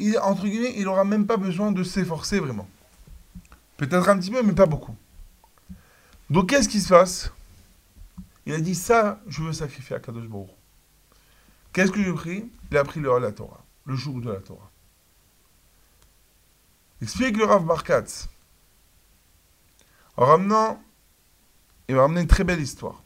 [0.00, 2.66] Il, entre guillemets, il n'aura même pas besoin de s'efforcer vraiment.
[3.76, 4.96] Peut-être un petit peu, mais pas beaucoup.
[6.30, 7.30] Donc qu'est-ce qui se passe?
[8.46, 10.48] Il a dit ça, je veux sacrifier à Kadosh Baruch.
[11.74, 12.50] Qu'est-ce que j'ai pris?
[12.70, 14.70] Il a pris le la Torah, le jour de la Torah.
[17.02, 18.28] Explique le Rav Barkatz.
[20.16, 20.82] En ramenant,
[21.88, 23.02] il va ramener une très belle histoire.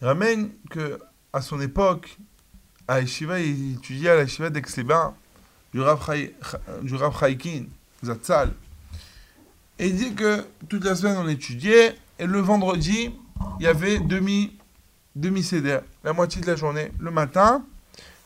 [0.00, 1.00] Il ramène que
[1.32, 2.16] à son époque,
[2.86, 5.14] à Yeshiva, il étudiait à la Yeshiva d'Aix-les-Bains,
[6.82, 7.18] du Rav
[8.04, 8.52] Zatzal.
[9.78, 13.12] Et il dit que toute la semaine on étudiait, et le vendredi,
[13.60, 14.56] il y avait demi,
[15.14, 15.48] demi
[16.02, 16.90] la moitié de la journée.
[16.98, 17.64] Le matin,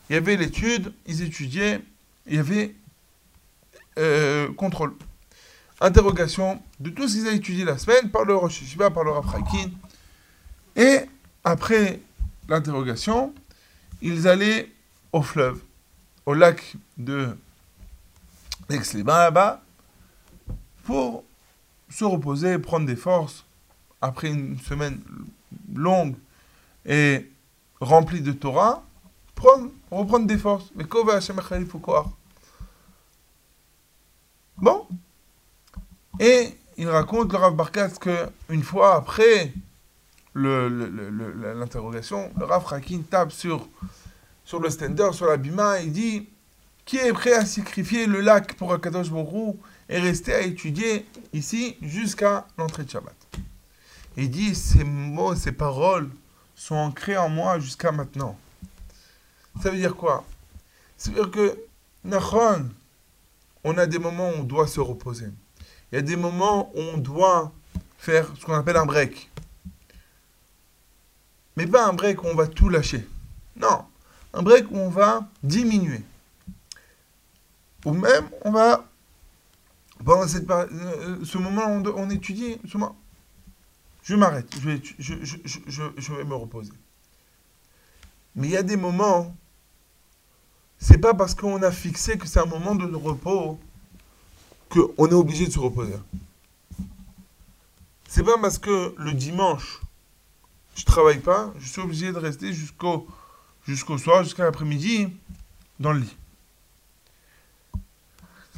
[0.09, 1.81] il y avait l'étude, ils étudiaient,
[2.27, 2.75] il y avait
[3.99, 4.95] euh, contrôle.
[5.81, 9.27] Interrogation de tout ce qu'ils ont étudié la semaine par le Rosh par le Rav.
[10.77, 11.01] Et
[11.45, 12.01] après
[12.49, 13.35] l'interrogation,
[14.01, 14.71] ils allaient
[15.13, 15.61] au fleuve,
[16.27, 17.37] au lac de
[18.69, 19.63] Aix-les-Bains là-bas,
[20.85, 21.25] pour
[21.91, 23.45] se reposer, prendre des forces
[24.01, 25.01] après une semaine
[25.75, 26.17] longue
[26.87, 27.31] et
[27.81, 28.83] remplie de Torah,
[29.35, 30.71] prendre, reprendre des forces.
[30.75, 32.11] Mais Kova Hashem Echal Foukoar.
[34.57, 34.87] Bon.
[36.21, 39.53] Et il raconte, le Rav Barkas, que une fois après
[40.35, 42.31] le- le- le- le- l'interrogation,
[42.71, 43.69] Hakin tape sur,
[44.45, 46.29] sur le stander, sur la bima, il dit
[46.85, 51.77] Qui est prêt à sacrifier le lac pour Akadosh Borou et rester à étudier ici
[51.81, 53.17] jusqu'à l'entrée de Shabbat?
[54.17, 56.11] Il dit Ces mots, ces paroles
[56.55, 58.39] sont ancrées en moi jusqu'à maintenant.
[59.63, 60.25] Ça veut dire quoi?
[60.97, 61.59] Ça veut dire que,
[62.05, 62.69] Nachon,
[63.65, 65.27] on a des moments où on doit se reposer.
[65.91, 67.53] Il y a des moments où on doit
[67.99, 69.31] faire ce qu'on appelle un break.
[71.57, 73.07] Mais pas un break où on va tout lâcher.
[73.57, 73.85] Non,
[74.35, 76.03] un break où on va diminuer.
[77.85, 78.85] Ou même, on va,
[80.05, 86.73] pendant cette, par- euh, ce moment on, étudie, je m'arrête, je vais me reposer.
[88.35, 89.35] Mais il y a des moments,
[90.79, 93.59] c'est pas parce qu'on a fixé que c'est un moment de repos
[94.71, 95.97] qu'on est obligé de se reposer.
[98.09, 99.81] C'est pas parce que le dimanche,
[100.75, 103.07] je travaille pas, je suis obligé de rester jusqu'au
[103.67, 105.09] jusqu'au soir, jusqu'à l'après-midi,
[105.79, 106.17] dans le lit.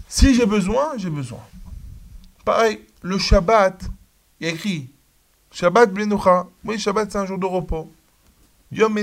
[0.09, 1.41] Si j'ai besoin, j'ai besoin.
[2.45, 3.85] Pareil, le Shabbat,
[4.41, 4.91] il y a écrit
[5.51, 6.47] Shabbat Blenoucha.
[6.65, 7.93] Oui, Shabbat, c'est un jour de repos.
[8.71, 8.99] Yom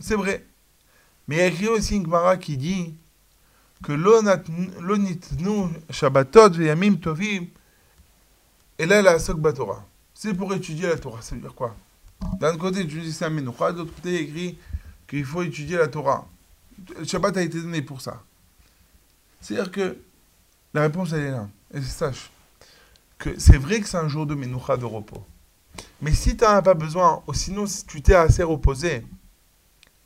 [0.00, 0.44] c'est vrai.
[1.28, 2.94] Mais il y a écrit aussi une Gemara qui dit
[3.82, 7.46] que l'onitnu Shabbatot veyamim tovim,
[8.78, 9.84] et là, la Sok Batora.
[10.14, 11.22] C'est pour étudier la Torah.
[11.22, 11.76] Ça veut dire quoi?
[12.40, 14.58] D'un côté, tu dis c'est un Menoucha, de côté, il y a écrit
[15.12, 16.26] qu'il faut étudier la Torah.
[16.98, 18.22] Le Shabbat a été donné pour ça.
[19.42, 19.98] C'est-à-dire que
[20.72, 21.48] la réponse, elle est là.
[21.74, 22.30] Et sache
[23.18, 25.22] que c'est vrai que c'est un jour de Menoucha de repos.
[26.00, 29.04] Mais si tu n'en as pas besoin, ou sinon si tu t'es assez reposé,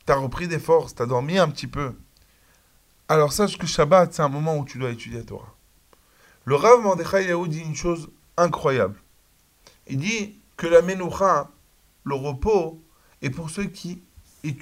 [0.05, 1.95] tu as repris des forces, tu as dormi un petit peu,
[3.07, 5.55] alors sache que Shabbat, c'est un moment où tu dois étudier la Torah.
[6.43, 8.99] Le Rav Mordechai Yahou dit une chose incroyable.
[9.87, 11.49] Il dit que la Menoucha,
[12.03, 12.81] le repos,
[13.21, 14.01] est pour ceux qui
[14.43, 14.55] et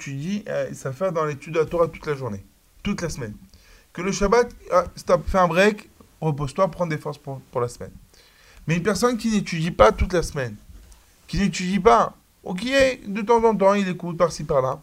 [0.74, 2.44] savent faire dans l'étude de la Torah toute la journée,
[2.82, 3.34] toute la semaine.
[3.92, 5.88] Que le Shabbat, ah, stop, fais un break,
[6.20, 7.92] repose-toi, prends des forces pour, pour la semaine.
[8.66, 10.56] Mais une personne qui n'étudie pas toute la semaine,
[11.26, 12.64] qui n'étudie pas, ok,
[13.06, 14.80] de temps en temps, il écoute par-ci par-là.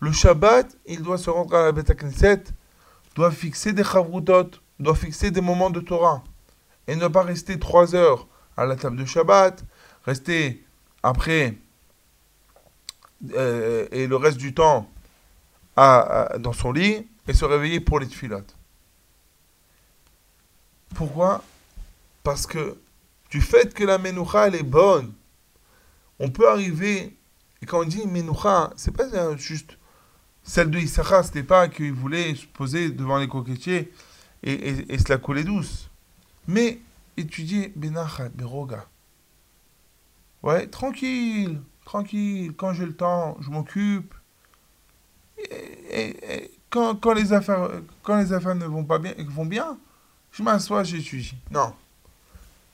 [0.00, 2.44] Le Shabbat, il doit se rendre à la Beth Knesset,
[3.14, 6.22] doit fixer des chavrutot, doit fixer des moments de Torah.
[6.88, 9.62] Et ne pas rester trois heures à la table de Shabbat,
[10.04, 10.64] rester
[11.02, 11.56] après
[13.34, 14.90] euh, et le reste du temps
[15.76, 18.56] à, dans son lit et se réveiller pour les tfilotes.
[20.94, 21.42] Pourquoi?
[22.22, 22.76] Parce que
[23.30, 25.12] du fait que la menoucha elle est bonne,
[26.18, 27.16] on peut arriver,
[27.62, 29.78] et quand on dit menoucha, c'est pas juste
[30.42, 33.92] celle de Issachar, c'était pas qu'il voulait se poser devant les coquetiers
[34.42, 35.90] et, et, se la couler douce.
[36.48, 36.80] Mais
[37.16, 38.86] étudier Benachat, Beroga.
[40.42, 44.14] Ouais, tranquille, tranquille, quand j'ai le temps, je m'occupe.
[45.90, 47.68] Et, quand, quand, les affaires,
[48.04, 49.76] quand les affaires ne vont pas bien, vont bien,
[50.30, 51.34] je m'assois, j'étudie.
[51.50, 51.72] Non,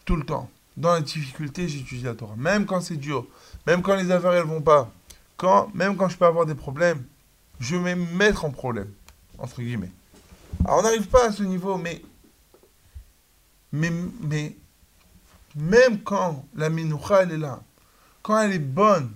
[0.04, 0.50] tout le temps.
[0.76, 2.36] Dans la difficulté, j'étudie la Torah.
[2.36, 3.26] Même quand c'est dur,
[3.66, 4.92] même quand les affaires elles vont pas,
[5.38, 7.02] quand, même quand je peux avoir des problèmes,
[7.58, 8.92] je vais me mettre en problème,
[9.38, 9.92] entre guillemets.
[10.66, 12.02] Alors on n'arrive pas à ce niveau, mais,
[13.72, 14.54] mais, mais
[15.54, 17.62] même quand la minoucha elle est là,
[18.26, 19.12] quand elle est bonne,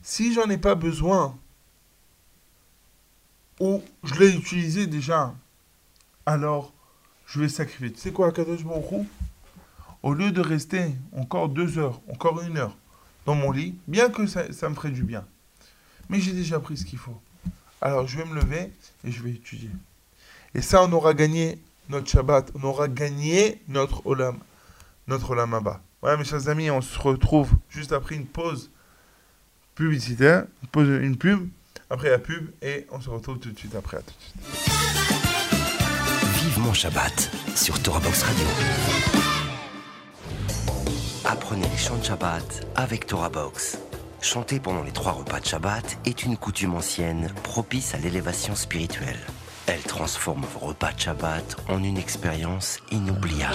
[0.00, 1.38] si j'en ai pas besoin,
[3.60, 5.34] ou je l'ai utilisé déjà,
[6.24, 6.72] alors
[7.26, 7.92] je vais sacrifier.
[7.92, 8.64] Tu sais quoi, Kadosh
[10.02, 12.78] Au lieu de rester encore deux heures, encore une heure
[13.26, 15.26] dans mon lit, bien que ça, ça me ferait du bien,
[16.08, 17.20] mais j'ai déjà pris ce qu'il faut.
[17.82, 18.72] Alors je vais me lever
[19.04, 19.70] et je vais étudier.
[20.54, 21.58] Et ça, on aura gagné
[21.90, 24.38] notre Shabbat, on aura gagné notre Olam,
[25.08, 25.82] notre Olam Abba.
[26.02, 28.70] Voilà, mes chers amis, on se retrouve juste après une pause
[29.74, 31.48] publicitaire, une, une pub,
[31.90, 33.98] après la pub, et on se retrouve tout de suite après.
[33.98, 34.70] À tout de suite.
[36.54, 38.44] Vive Shabbat sur Torah Box Radio.
[41.26, 43.78] Apprenez les chants de Shabbat avec Torah Box.
[44.22, 49.20] Chanter pendant les trois repas de Shabbat est une coutume ancienne propice à l'élévation spirituelle.
[49.66, 53.54] Elle transforme vos repas de Shabbat en une expérience inoubliable.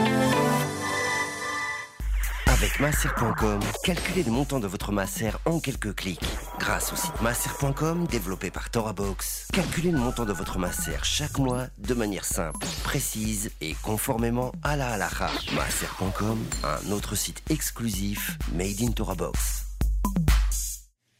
[2.61, 6.21] Avec masser.com, calculez le montant de votre masser en quelques clics.
[6.59, 11.65] Grâce au site masser.com développé par TorahBox, calculez le montant de votre masser chaque mois
[11.79, 15.31] de manière simple, précise et conformément à la halakha.
[15.55, 19.65] Masser.com, un autre site exclusif made in TorahBox.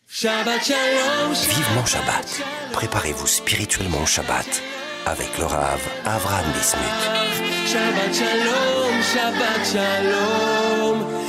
[0.06, 1.34] Shabbat Shalom.
[1.34, 2.42] Vivement Shabbat.
[2.74, 4.62] Préparez-vous spirituellement au Shabbat
[5.08, 7.42] avec le Rav Avraham Bismuth.
[7.66, 11.21] Shabbat shalom, Shabbat shalom.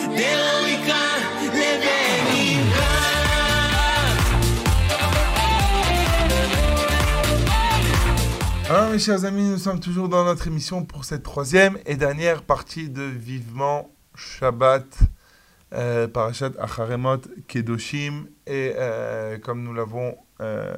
[8.69, 12.43] Alors mes chers amis, nous sommes toujours dans notre émission pour cette troisième et dernière
[12.43, 14.87] partie de Vivement Shabbat,
[15.75, 18.27] euh, Parashat Acharemot Kedoshim.
[18.47, 20.73] Et euh, comme nous l'avons euh,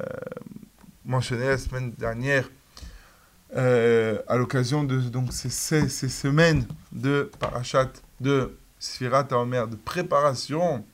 [1.05, 2.49] mentionné la semaine dernière,
[3.55, 9.75] euh, à l'occasion de donc, ces, ces- ces semaines de Parashat, de Sfirat Omer, de
[9.75, 10.85] préparation,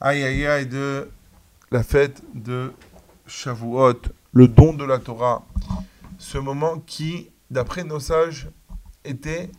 [0.00, 1.10] aïe aïe aïe, de
[1.70, 2.72] la fête de
[3.26, 4.00] Shavuot,
[4.32, 5.44] le don de la Torah
[6.18, 8.48] ce moment qui, d'après nos sages,
[9.04, 9.50] était,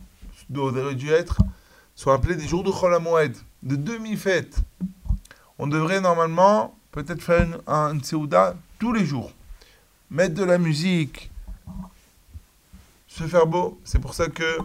[0.54, 1.38] aurait dû être,
[1.94, 4.58] sont appelés des jours de Chol HaMoed, de demi-fête.
[5.58, 8.02] On devrait normalement peut-être faire une, un une
[8.78, 9.32] tous les jours.
[10.10, 11.30] Mettre de la musique,
[13.06, 13.80] se faire beau.
[13.84, 14.58] C'est pour ça que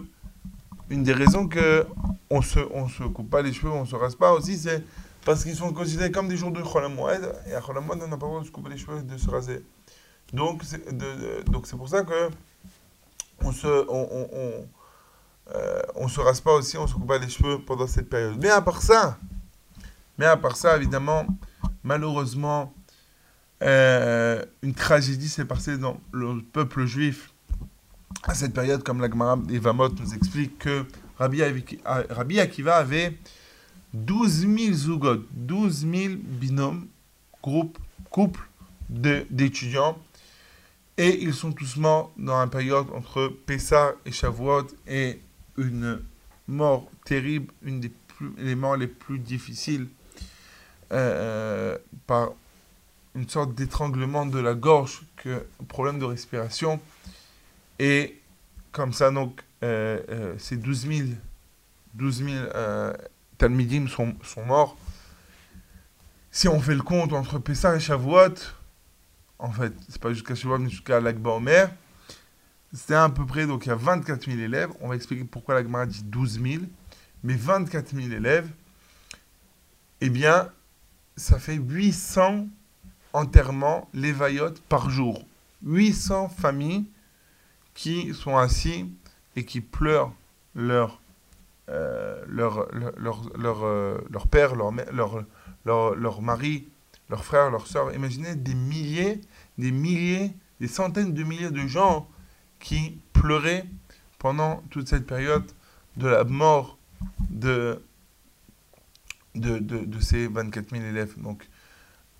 [0.90, 1.86] une des raisons que
[2.30, 4.82] on se, on se coupe pas les cheveux, on se rase pas aussi, c'est
[5.24, 7.32] parce qu'ils sont considérés comme des jours de Chol HaMoed.
[7.48, 9.02] Et à Chol HaMoed, on n'a pas le droit de se couper les cheveux et
[9.02, 9.62] de se raser.
[10.32, 10.96] Donc, c'est
[11.50, 12.30] donc c'est pour ça que
[13.40, 14.68] on se, on, on, on,
[15.54, 18.36] euh, on se rase pas aussi, on se coupe pas les cheveux pendant cette période.
[18.40, 19.18] Mais à part ça,
[20.18, 21.26] mais à part ça, évidemment,
[21.82, 22.72] malheureusement,
[23.62, 27.33] euh, une tragédie s'est passée dans le peuple juif
[28.26, 30.84] à cette période, comme la Gemara Evamot nous explique que
[31.18, 33.16] Rabbi, Akiva avait
[33.92, 36.88] 12 000 zougot, 12 000 binômes,
[37.42, 37.78] groupes,
[38.10, 38.48] couples
[38.88, 39.98] d'étudiants
[40.96, 45.20] et ils sont tous morts dans la période entre Pessah et Shavuot et
[45.56, 46.00] une
[46.46, 49.88] mort terrible, une des plus, les morts les plus difficiles
[50.92, 52.30] euh, par
[53.14, 56.80] une sorte d'étranglement de la gorge, que problème de respiration.
[57.78, 58.20] Et
[58.72, 61.08] comme ça, euh, euh, ces 12 000,
[61.94, 62.92] 12 000 euh,
[63.38, 64.76] Talmidim sont, sont morts.
[66.30, 68.34] Si on fait le compte entre Pessah et Shavuot,
[69.38, 71.70] en fait, c'est pas jusqu'à Shavuot, mais jusqu'à Omer,
[72.72, 74.70] c'était à peu près, donc il y a 24 000 élèves.
[74.80, 76.64] On va expliquer pourquoi la Gemara dit 12 000,
[77.22, 78.48] mais 24 000 élèves,
[80.00, 80.48] eh bien,
[81.16, 82.48] ça fait 800
[83.12, 85.24] enterrements, lévaillotes par jour.
[85.64, 86.84] 800 familles
[87.74, 88.90] qui sont assis
[89.36, 90.12] et qui pleurent
[90.54, 91.00] leur,
[91.68, 95.24] euh, leur, leur, leur, euh, leur père, leur, leur,
[95.64, 96.68] leur, leur mari,
[97.10, 97.92] leurs frères, leurs sœurs.
[97.94, 99.20] Imaginez des milliers,
[99.58, 102.08] des milliers, des centaines de milliers de gens
[102.60, 103.66] qui pleuraient
[104.18, 105.44] pendant toute cette période
[105.96, 106.78] de la mort
[107.30, 107.82] de,
[109.34, 111.14] de, de, de ces 24 000 élèves.
[111.20, 111.48] Donc,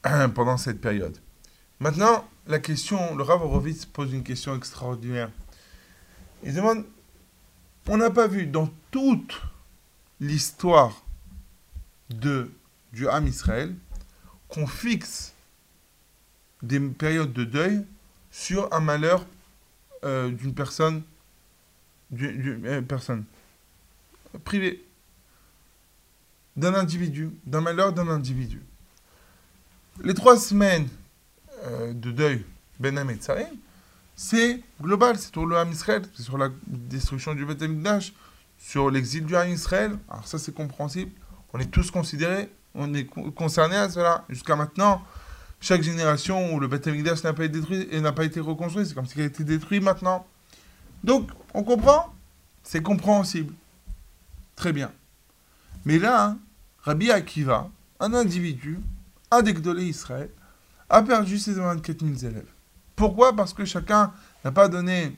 [0.35, 1.17] pendant cette période.
[1.81, 5.31] Maintenant, la question, le Rav Horowitz pose une question extraordinaire.
[7.87, 9.41] On n'a pas vu dans toute
[10.21, 11.05] l'histoire
[12.11, 13.75] du Ham Israël
[14.49, 15.33] qu'on fixe
[16.63, 17.85] des périodes de deuil
[18.31, 19.27] sur un malheur
[20.05, 20.55] euh, d'une
[22.23, 23.25] euh, personne
[24.45, 24.85] privée,
[26.57, 28.63] d'un individu, d'un malheur d'un individu.
[30.03, 30.89] Les trois semaines
[31.65, 32.45] euh, de deuil
[32.79, 33.57] Ben Hametzarim,
[34.17, 38.13] c'est global, c'est sur le Ham Israël, c'est sur la destruction du Beth Amikdash,
[38.59, 39.97] sur l'exil du Ham Israël.
[40.09, 41.11] Alors ça c'est compréhensible.
[41.53, 44.25] On est tous considérés, on est co- concernés à cela.
[44.29, 45.03] Jusqu'à maintenant,
[45.61, 48.87] chaque génération où le Beth Amikdash n'a pas été détruit et n'a pas été reconstruit,
[48.87, 50.27] c'est comme s'il a été détruit maintenant.
[51.03, 52.15] Donc, on comprend
[52.63, 53.53] C'est compréhensible.
[54.57, 54.91] Très bien.
[55.85, 56.37] Mais là,
[56.83, 57.69] Rabbi Akiva,
[58.01, 58.81] un individu,
[59.31, 60.31] un Israël,
[60.89, 62.54] a perdu ses 24 000 élèves.
[62.97, 63.35] Pourquoi?
[63.35, 64.13] Parce que chacun
[64.45, 65.17] n'a pas donné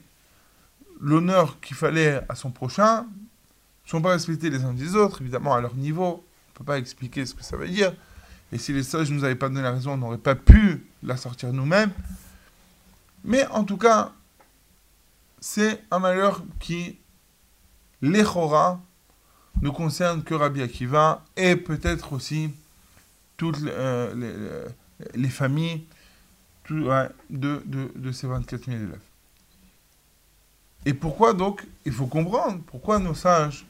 [0.99, 5.53] l'honneur qu'il fallait à son prochain, ne sont pas respectés les uns des autres, évidemment
[5.53, 6.03] à leur niveau.
[6.05, 7.93] On ne peut pas expliquer ce que ça veut dire.
[8.51, 10.85] Et si les sages ne nous avaient pas donné la raison, on n'aurait pas pu
[11.03, 11.91] la sortir nous-mêmes.
[13.23, 14.11] Mais en tout cas,
[15.39, 16.97] c'est un malheur qui,
[18.01, 18.81] l'Echora,
[19.61, 22.51] ne concerne que Rabbi Akiva et peut-être aussi
[23.37, 24.67] toutes euh,
[25.13, 25.85] les familles
[26.69, 28.99] de ces 24 000 élèves.
[30.85, 33.65] Et pourquoi donc Il faut comprendre pourquoi nos sages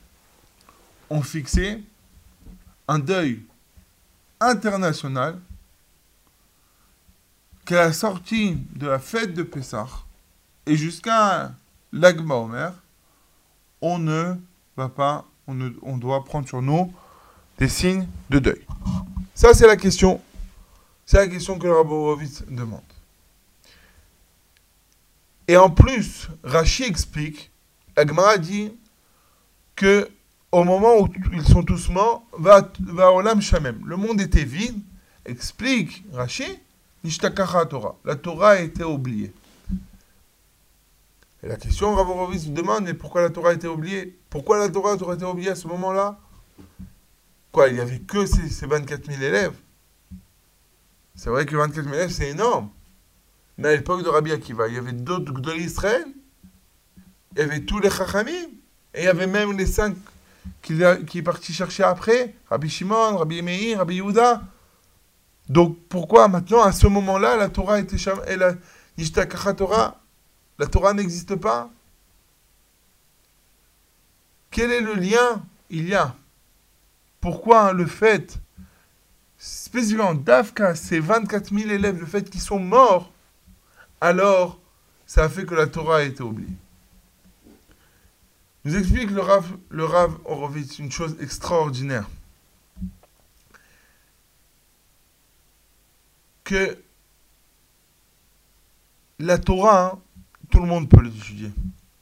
[1.10, 1.84] ont fixé
[2.88, 3.42] un deuil
[4.40, 5.40] international
[7.66, 9.88] qu'à la sortie de la fête de Pessah
[10.66, 11.52] et jusqu'à
[11.92, 12.74] l'Agma Omer,
[13.82, 14.36] on ne
[14.76, 16.94] va pas, on, ne- on doit prendre sur nous
[17.58, 18.66] des signes de deuil.
[19.34, 20.22] Ça, c'est la question.
[21.08, 22.82] C'est la question que le Rabbi Horowitz demande.
[25.48, 27.50] Et en plus, Rashi explique,
[27.96, 28.74] Agmara dit
[29.74, 30.10] que
[30.52, 33.82] au moment où ils sont tous morts, va, va olam shamem.
[33.86, 34.82] Le monde était vide.
[35.26, 36.60] Explique Rashi,
[37.06, 37.96] nishtakacha Torah.
[38.04, 39.32] La Torah a été oubliée.
[41.42, 44.18] Et la question, Rav Horowitz se demande, mais pourquoi la Torah a été oubliée?
[44.30, 46.20] Pourquoi la Torah aurait été oubliée à ce moment-là?
[47.54, 49.54] Quoi, il n'y avait que ces, ces 24 000 élèves?
[51.18, 52.70] C'est vrai que 24 000 élèves, c'est énorme.
[53.58, 56.06] Mais à l'époque de Rabbi Akiva, il y avait d'autres de l'Israël,
[57.36, 58.50] il y avait tous les Chachamim,
[58.94, 59.96] et il y avait même les cinq
[60.62, 64.44] qui, qui est parti chercher après, Rabbi Shimon, Rabbi Meir, Rabbi Yehuda.
[65.50, 67.98] Donc pourquoi maintenant, à ce moment-là, la Torah était
[68.28, 68.54] et la
[69.56, 70.00] Torah,
[70.60, 71.72] la Torah n'existe pas?
[74.52, 75.44] Quel est le lien?
[75.70, 76.16] Il y a.
[77.22, 78.40] Pourquoi le fait,
[79.68, 83.12] spécifiquement d'Afka, ces 24 000 élèves, le fait qu'ils sont morts,
[84.00, 84.60] alors
[85.06, 86.56] ça a fait que la Torah a été oubliée.
[88.64, 89.86] Nous explique le Rav, le
[90.80, 92.10] une chose extraordinaire.
[96.44, 96.78] Que
[99.20, 100.00] la Torah, hein,
[100.50, 101.52] tout le monde peut l'étudier.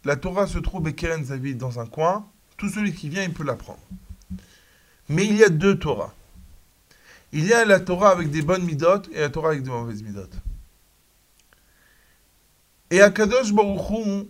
[0.03, 2.27] La Torah se trouve Keren Zavid dans un coin.
[2.57, 3.79] Tout celui qui vient, il peut l'apprendre.
[5.09, 6.13] Mais il y a deux Torahs.
[7.35, 10.01] Il y a la Torah avec des bonnes midotes et la Torah avec des mauvaises
[10.01, 10.37] midotes.
[12.89, 14.25] Et Akadosh Baruch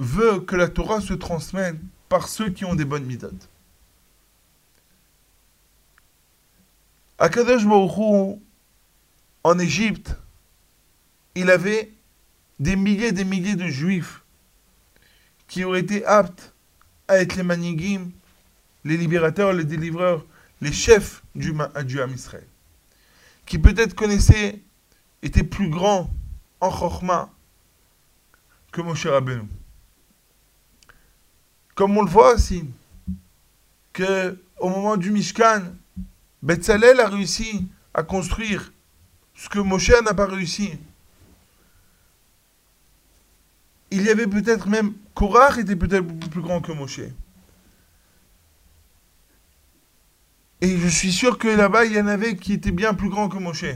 [0.00, 1.76] veut que la Torah se transmette
[2.08, 3.48] par ceux qui ont des bonnes midotes.
[7.18, 8.40] Akadosh Baruch
[9.44, 10.16] en Égypte,
[11.36, 11.92] il avait
[12.58, 14.24] des milliers et des milliers de juifs
[15.46, 16.52] qui auraient été aptes
[17.06, 18.10] à être les manigim,
[18.82, 20.26] les libérateurs, les délivreurs,
[20.64, 21.52] les chefs du,
[21.84, 22.46] du Israël,
[23.44, 24.62] qui peut-être connaissaient,
[25.22, 26.10] étaient plus grands
[26.58, 27.30] en Chochma
[28.72, 29.46] que Moshe Rabbeinu.
[31.74, 32.64] Comme on le voit aussi,
[33.92, 35.62] que au moment du Mishkan,
[36.42, 38.72] Betzalel a réussi à construire
[39.34, 40.78] ce que Moshe n'a pas réussi.
[43.90, 47.00] Il y avait peut-être même, Korach était peut-être plus grand que Moshe.
[50.64, 53.28] Et je suis sûr que là-bas, il y en avait qui étaient bien plus grands
[53.28, 53.66] que Moshe.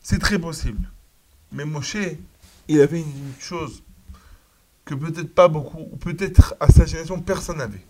[0.00, 0.90] C'est très possible.
[1.52, 1.96] Mais Moshe,
[2.66, 3.84] il avait une chose
[4.84, 7.86] que peut-être pas beaucoup, ou peut-être à sa génération, personne n'avait.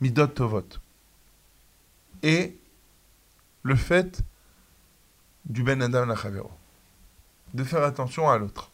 [0.00, 0.64] Midot Tovot.
[2.22, 2.56] Et
[3.62, 4.22] le fait
[5.44, 6.50] du Ben Adam Lachavero.
[7.52, 8.70] De faire attention à l'autre.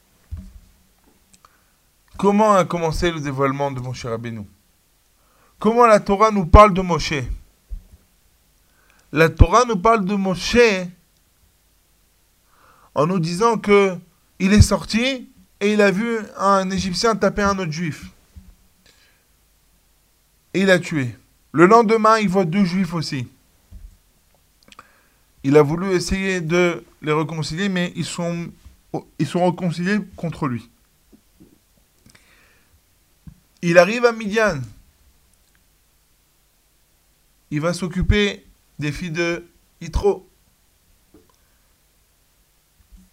[2.16, 4.46] Comment a commencé le dévoilement de Moshe Rabbeinu?
[5.61, 7.22] Comment la Torah nous parle de Moshe?
[9.12, 10.56] La Torah nous parle de Moshe
[12.94, 13.94] en nous disant que
[14.38, 15.28] il est sorti
[15.61, 18.06] et il a vu un Égyptien taper un autre juif.
[20.54, 21.14] Et il a tué.
[21.52, 23.28] Le lendemain, il voit deux juifs aussi.
[25.44, 28.50] Il a voulu essayer de les réconcilier, mais ils sont,
[29.18, 30.70] ils sont réconciliés contre lui.
[33.61, 34.58] Il arrive à Midian.
[37.51, 38.44] Il va s'occuper
[38.78, 39.44] des filles de
[39.80, 40.30] Yitro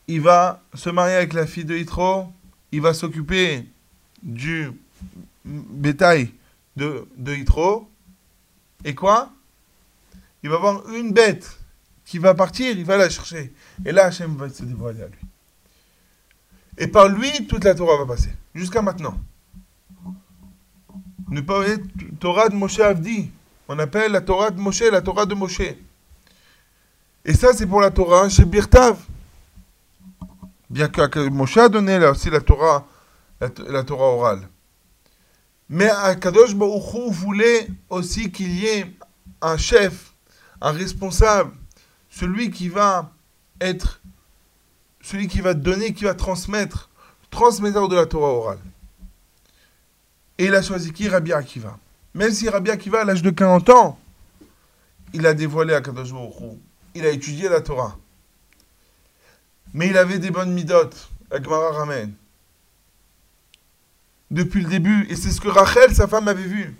[0.08, 2.28] il va se marier avec la fille de Yitro,
[2.72, 3.68] il va s'occuper
[4.24, 4.72] du
[5.46, 6.32] bétail
[6.76, 7.36] de, de
[8.86, 9.32] et quoi?
[10.44, 11.60] Il va avoir une bête
[12.06, 13.54] qui va partir, il va la chercher.
[13.86, 15.20] Et là, Hachem va se dévoiler à lui.
[16.78, 19.20] Et par lui, toute la Torah va passer, jusqu'à maintenant.
[21.30, 21.84] Ne pas être
[22.20, 23.30] Torah de Moshe Avdi.
[23.68, 25.62] On appelle la Torah de Moshe la Torah de Moshe.
[27.26, 28.98] Et ça, c'est pour la Torah chez Birtav.
[30.70, 32.88] Bien que Moshe a donné là aussi la Torah,
[33.42, 34.48] la, Torah orale.
[35.70, 38.94] Mais Akadosh Baruch voulait aussi qu'il y ait
[39.42, 40.14] un chef,
[40.62, 41.52] un responsable,
[42.10, 43.12] celui qui va
[43.60, 44.02] être,
[45.02, 46.90] celui qui va donner, qui va transmettre,
[47.30, 48.60] transmetteur de la Torah orale.
[50.38, 51.10] Et il a choisi qui?
[51.10, 51.78] Rabbi Akiva.
[52.14, 54.00] Même si Rabbi Akiva, à l'âge de 40 ans,
[55.14, 56.58] il a dévoilé Akadosh Baruch
[56.96, 57.98] Il a étudié la Torah.
[59.74, 62.14] Mais il avait des bonnes midotes, Agmara ramène.
[64.32, 65.06] Depuis le début.
[65.10, 66.76] Et c'est ce que Rachel, sa femme, avait vu.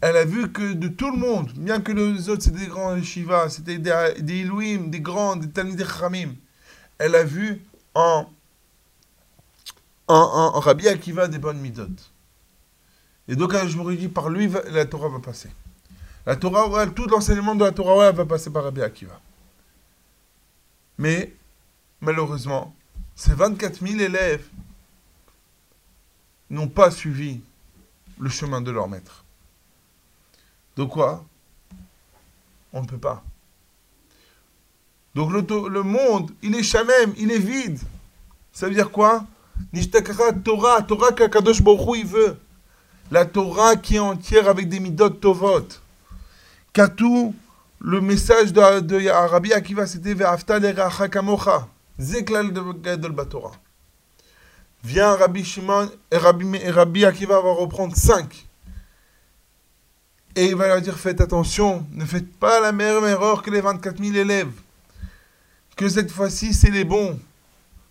[0.00, 3.00] Elle a vu que de tout le monde, bien que les autres c'était des grands
[3.02, 5.48] Shiva, c'était des, des Elohim, des grands, des
[5.84, 6.34] Khamim,
[6.98, 7.60] elle a vu
[7.94, 8.26] en,
[10.06, 12.12] en, en, Rabbi Akiva des bonnes midotes.
[13.28, 15.50] Et donc je me dis, par lui, la Torah va passer.
[16.24, 19.20] La Torah tout l'enseignement de la Torah va passer par Rabbi Akiva.
[20.96, 21.34] Mais
[22.00, 22.74] malheureusement,
[23.14, 24.46] ces 24 000 élèves
[26.50, 27.40] n'ont pas suivi
[28.18, 29.24] le chemin de leur maître.
[30.76, 31.24] Donc quoi
[32.72, 33.22] On ne peut pas.
[35.14, 37.80] Donc le, le monde, il est chamem, il est vide.
[38.52, 39.24] Ça veut dire quoi
[39.72, 42.38] Nishtakara Torah, Torah qu'Akadosh Baruch il veut.
[43.10, 45.66] La Torah qui est entière avec des midot tovot.
[46.72, 47.34] Katou,
[47.80, 51.68] le message de, de Rabbi Akiva, c'était Ve'afta le'reacha kamocha.
[51.98, 53.52] Zeklal de Gadol Batorah.
[54.84, 58.46] Vient Rabbi Shimon et Rabbi, et Rabbi Akiva va reprendre 5.
[60.36, 63.60] Et il va leur dire faites attention, ne faites pas la même erreur que les
[63.60, 64.52] 24 000 élèves.
[65.76, 67.18] Que cette fois-ci, c'est les bons.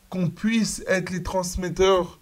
[0.09, 2.19] Qu'on puisse être les transmetteurs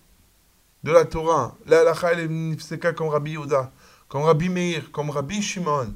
[0.85, 1.57] de la Torah.
[1.65, 3.71] La halakha les nifseka comme Rabbi Yehuda,
[4.07, 5.95] comme Rabbi Meir, comme Rabbi Shimon.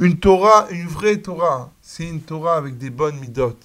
[0.00, 3.58] Une Torah, une vraie Torah, c'est une Torah avec des bonnes midot.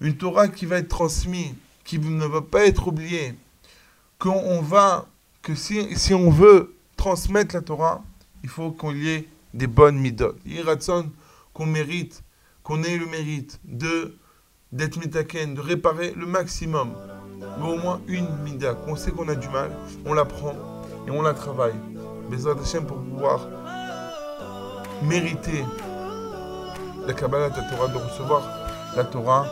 [0.00, 3.36] Une Torah qui va être transmise, qui ne va pas être oubliée.
[4.18, 5.06] Qu'on on va,
[5.40, 8.02] que si, on veut transmettre la Torah,
[8.42, 10.34] il faut qu'il y ait des bonnes midot.
[10.44, 11.12] Yiratson,
[11.52, 12.24] qu'on mérite,
[12.64, 13.60] qu'on ait le mérite
[14.72, 16.92] d'être mitaken, de réparer le maximum,
[17.58, 18.76] mais au moins une mida.
[18.86, 19.70] On sait qu'on a du mal,
[20.06, 20.54] on la prend
[21.06, 21.74] et on la travaille.
[22.30, 23.48] Bezrat Hashem pour pouvoir
[25.02, 25.64] mériter
[27.06, 28.42] la Kabbalah la Torah, de recevoir
[28.96, 29.46] la Torah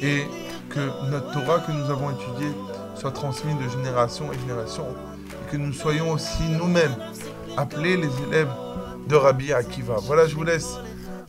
[0.00, 0.24] et
[0.68, 2.52] que notre Torah que nous avons étudiée
[2.94, 4.86] soit transmise de génération en génération
[5.30, 6.94] et que nous soyons aussi nous-mêmes
[7.56, 8.50] appelés les élèves
[9.08, 9.96] de Rabbi Akiva.
[10.02, 10.76] Voilà, je vous laisse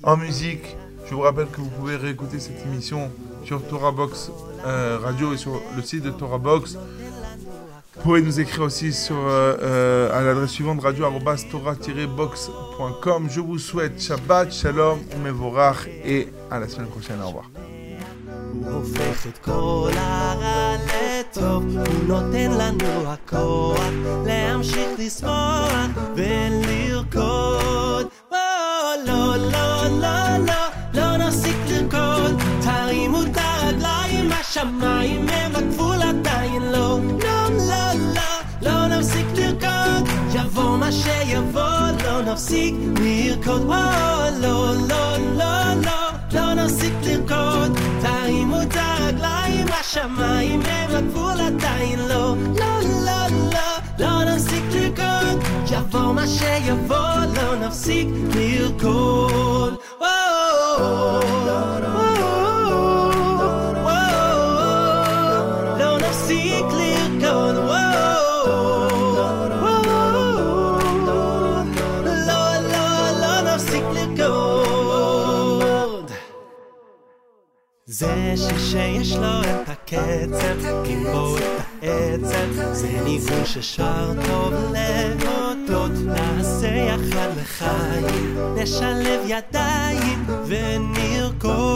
[0.04, 0.78] en musique.
[1.08, 3.12] Je vous rappelle que vous pouvez réécouter cette émission
[3.44, 4.32] sur Torah Box
[4.65, 6.77] euh, Radio et sur le site de Torah Box.
[7.97, 13.29] Vous pouvez nous écrire aussi sur, euh, euh, à l'adresse suivante radio-torah-box.com.
[13.31, 17.21] Je vous souhaite Shabbat, Shalom, Mevorach et à la semaine prochaine.
[17.23, 17.45] Au revoir.
[18.53, 23.81] הוא הופך את כל הרע לטוב, הוא נותן לנו הכוח
[24.27, 25.73] להמשיך לשמוח
[26.15, 28.07] ולרקוד.
[28.31, 28.37] או,
[29.07, 30.55] לא, לא, לא, לא,
[30.95, 32.44] לא נפסיק לרקוד, תרימו את
[34.55, 36.99] הרגליים, השמיים הם הגבול עדיין לא.
[37.23, 43.63] לא, לא, לא, לא נפסיק לרקוד, יבוא מה שיבוא, לא נפסיק לרקוד.
[43.63, 43.75] או,
[44.41, 52.35] לא, לא, לא, לא, לא נפסיק לרקוד, תרימו את הרגליים, השמיים הם הגבול עדיין לא.
[52.59, 59.24] לא, לא, לא, לא נפסיק לרקוד, יבוא מה שיבוא, לא נפסיק לרקוד.
[77.98, 81.44] זה שיש לו את הקצב, גיבור את
[81.82, 91.72] העצב, זה ניגון ששר טוב להודות, נעשה יחד לחיים, נשלב ידיים ונרקוד.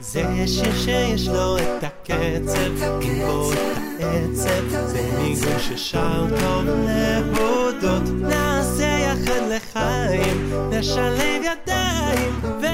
[0.00, 3.58] זה שיר שיש לו את הקצב, גיבור את
[4.00, 12.73] העצב, זה ניגון ששר טוב להודות, נעשה יחד לחיים, נשלב ידיים ונרקוד.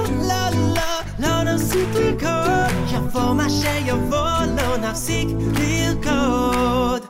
[1.70, 7.02] לא נפסיק לרקוד, יבוא מה שיבוא, לא נפסיק לרקוד.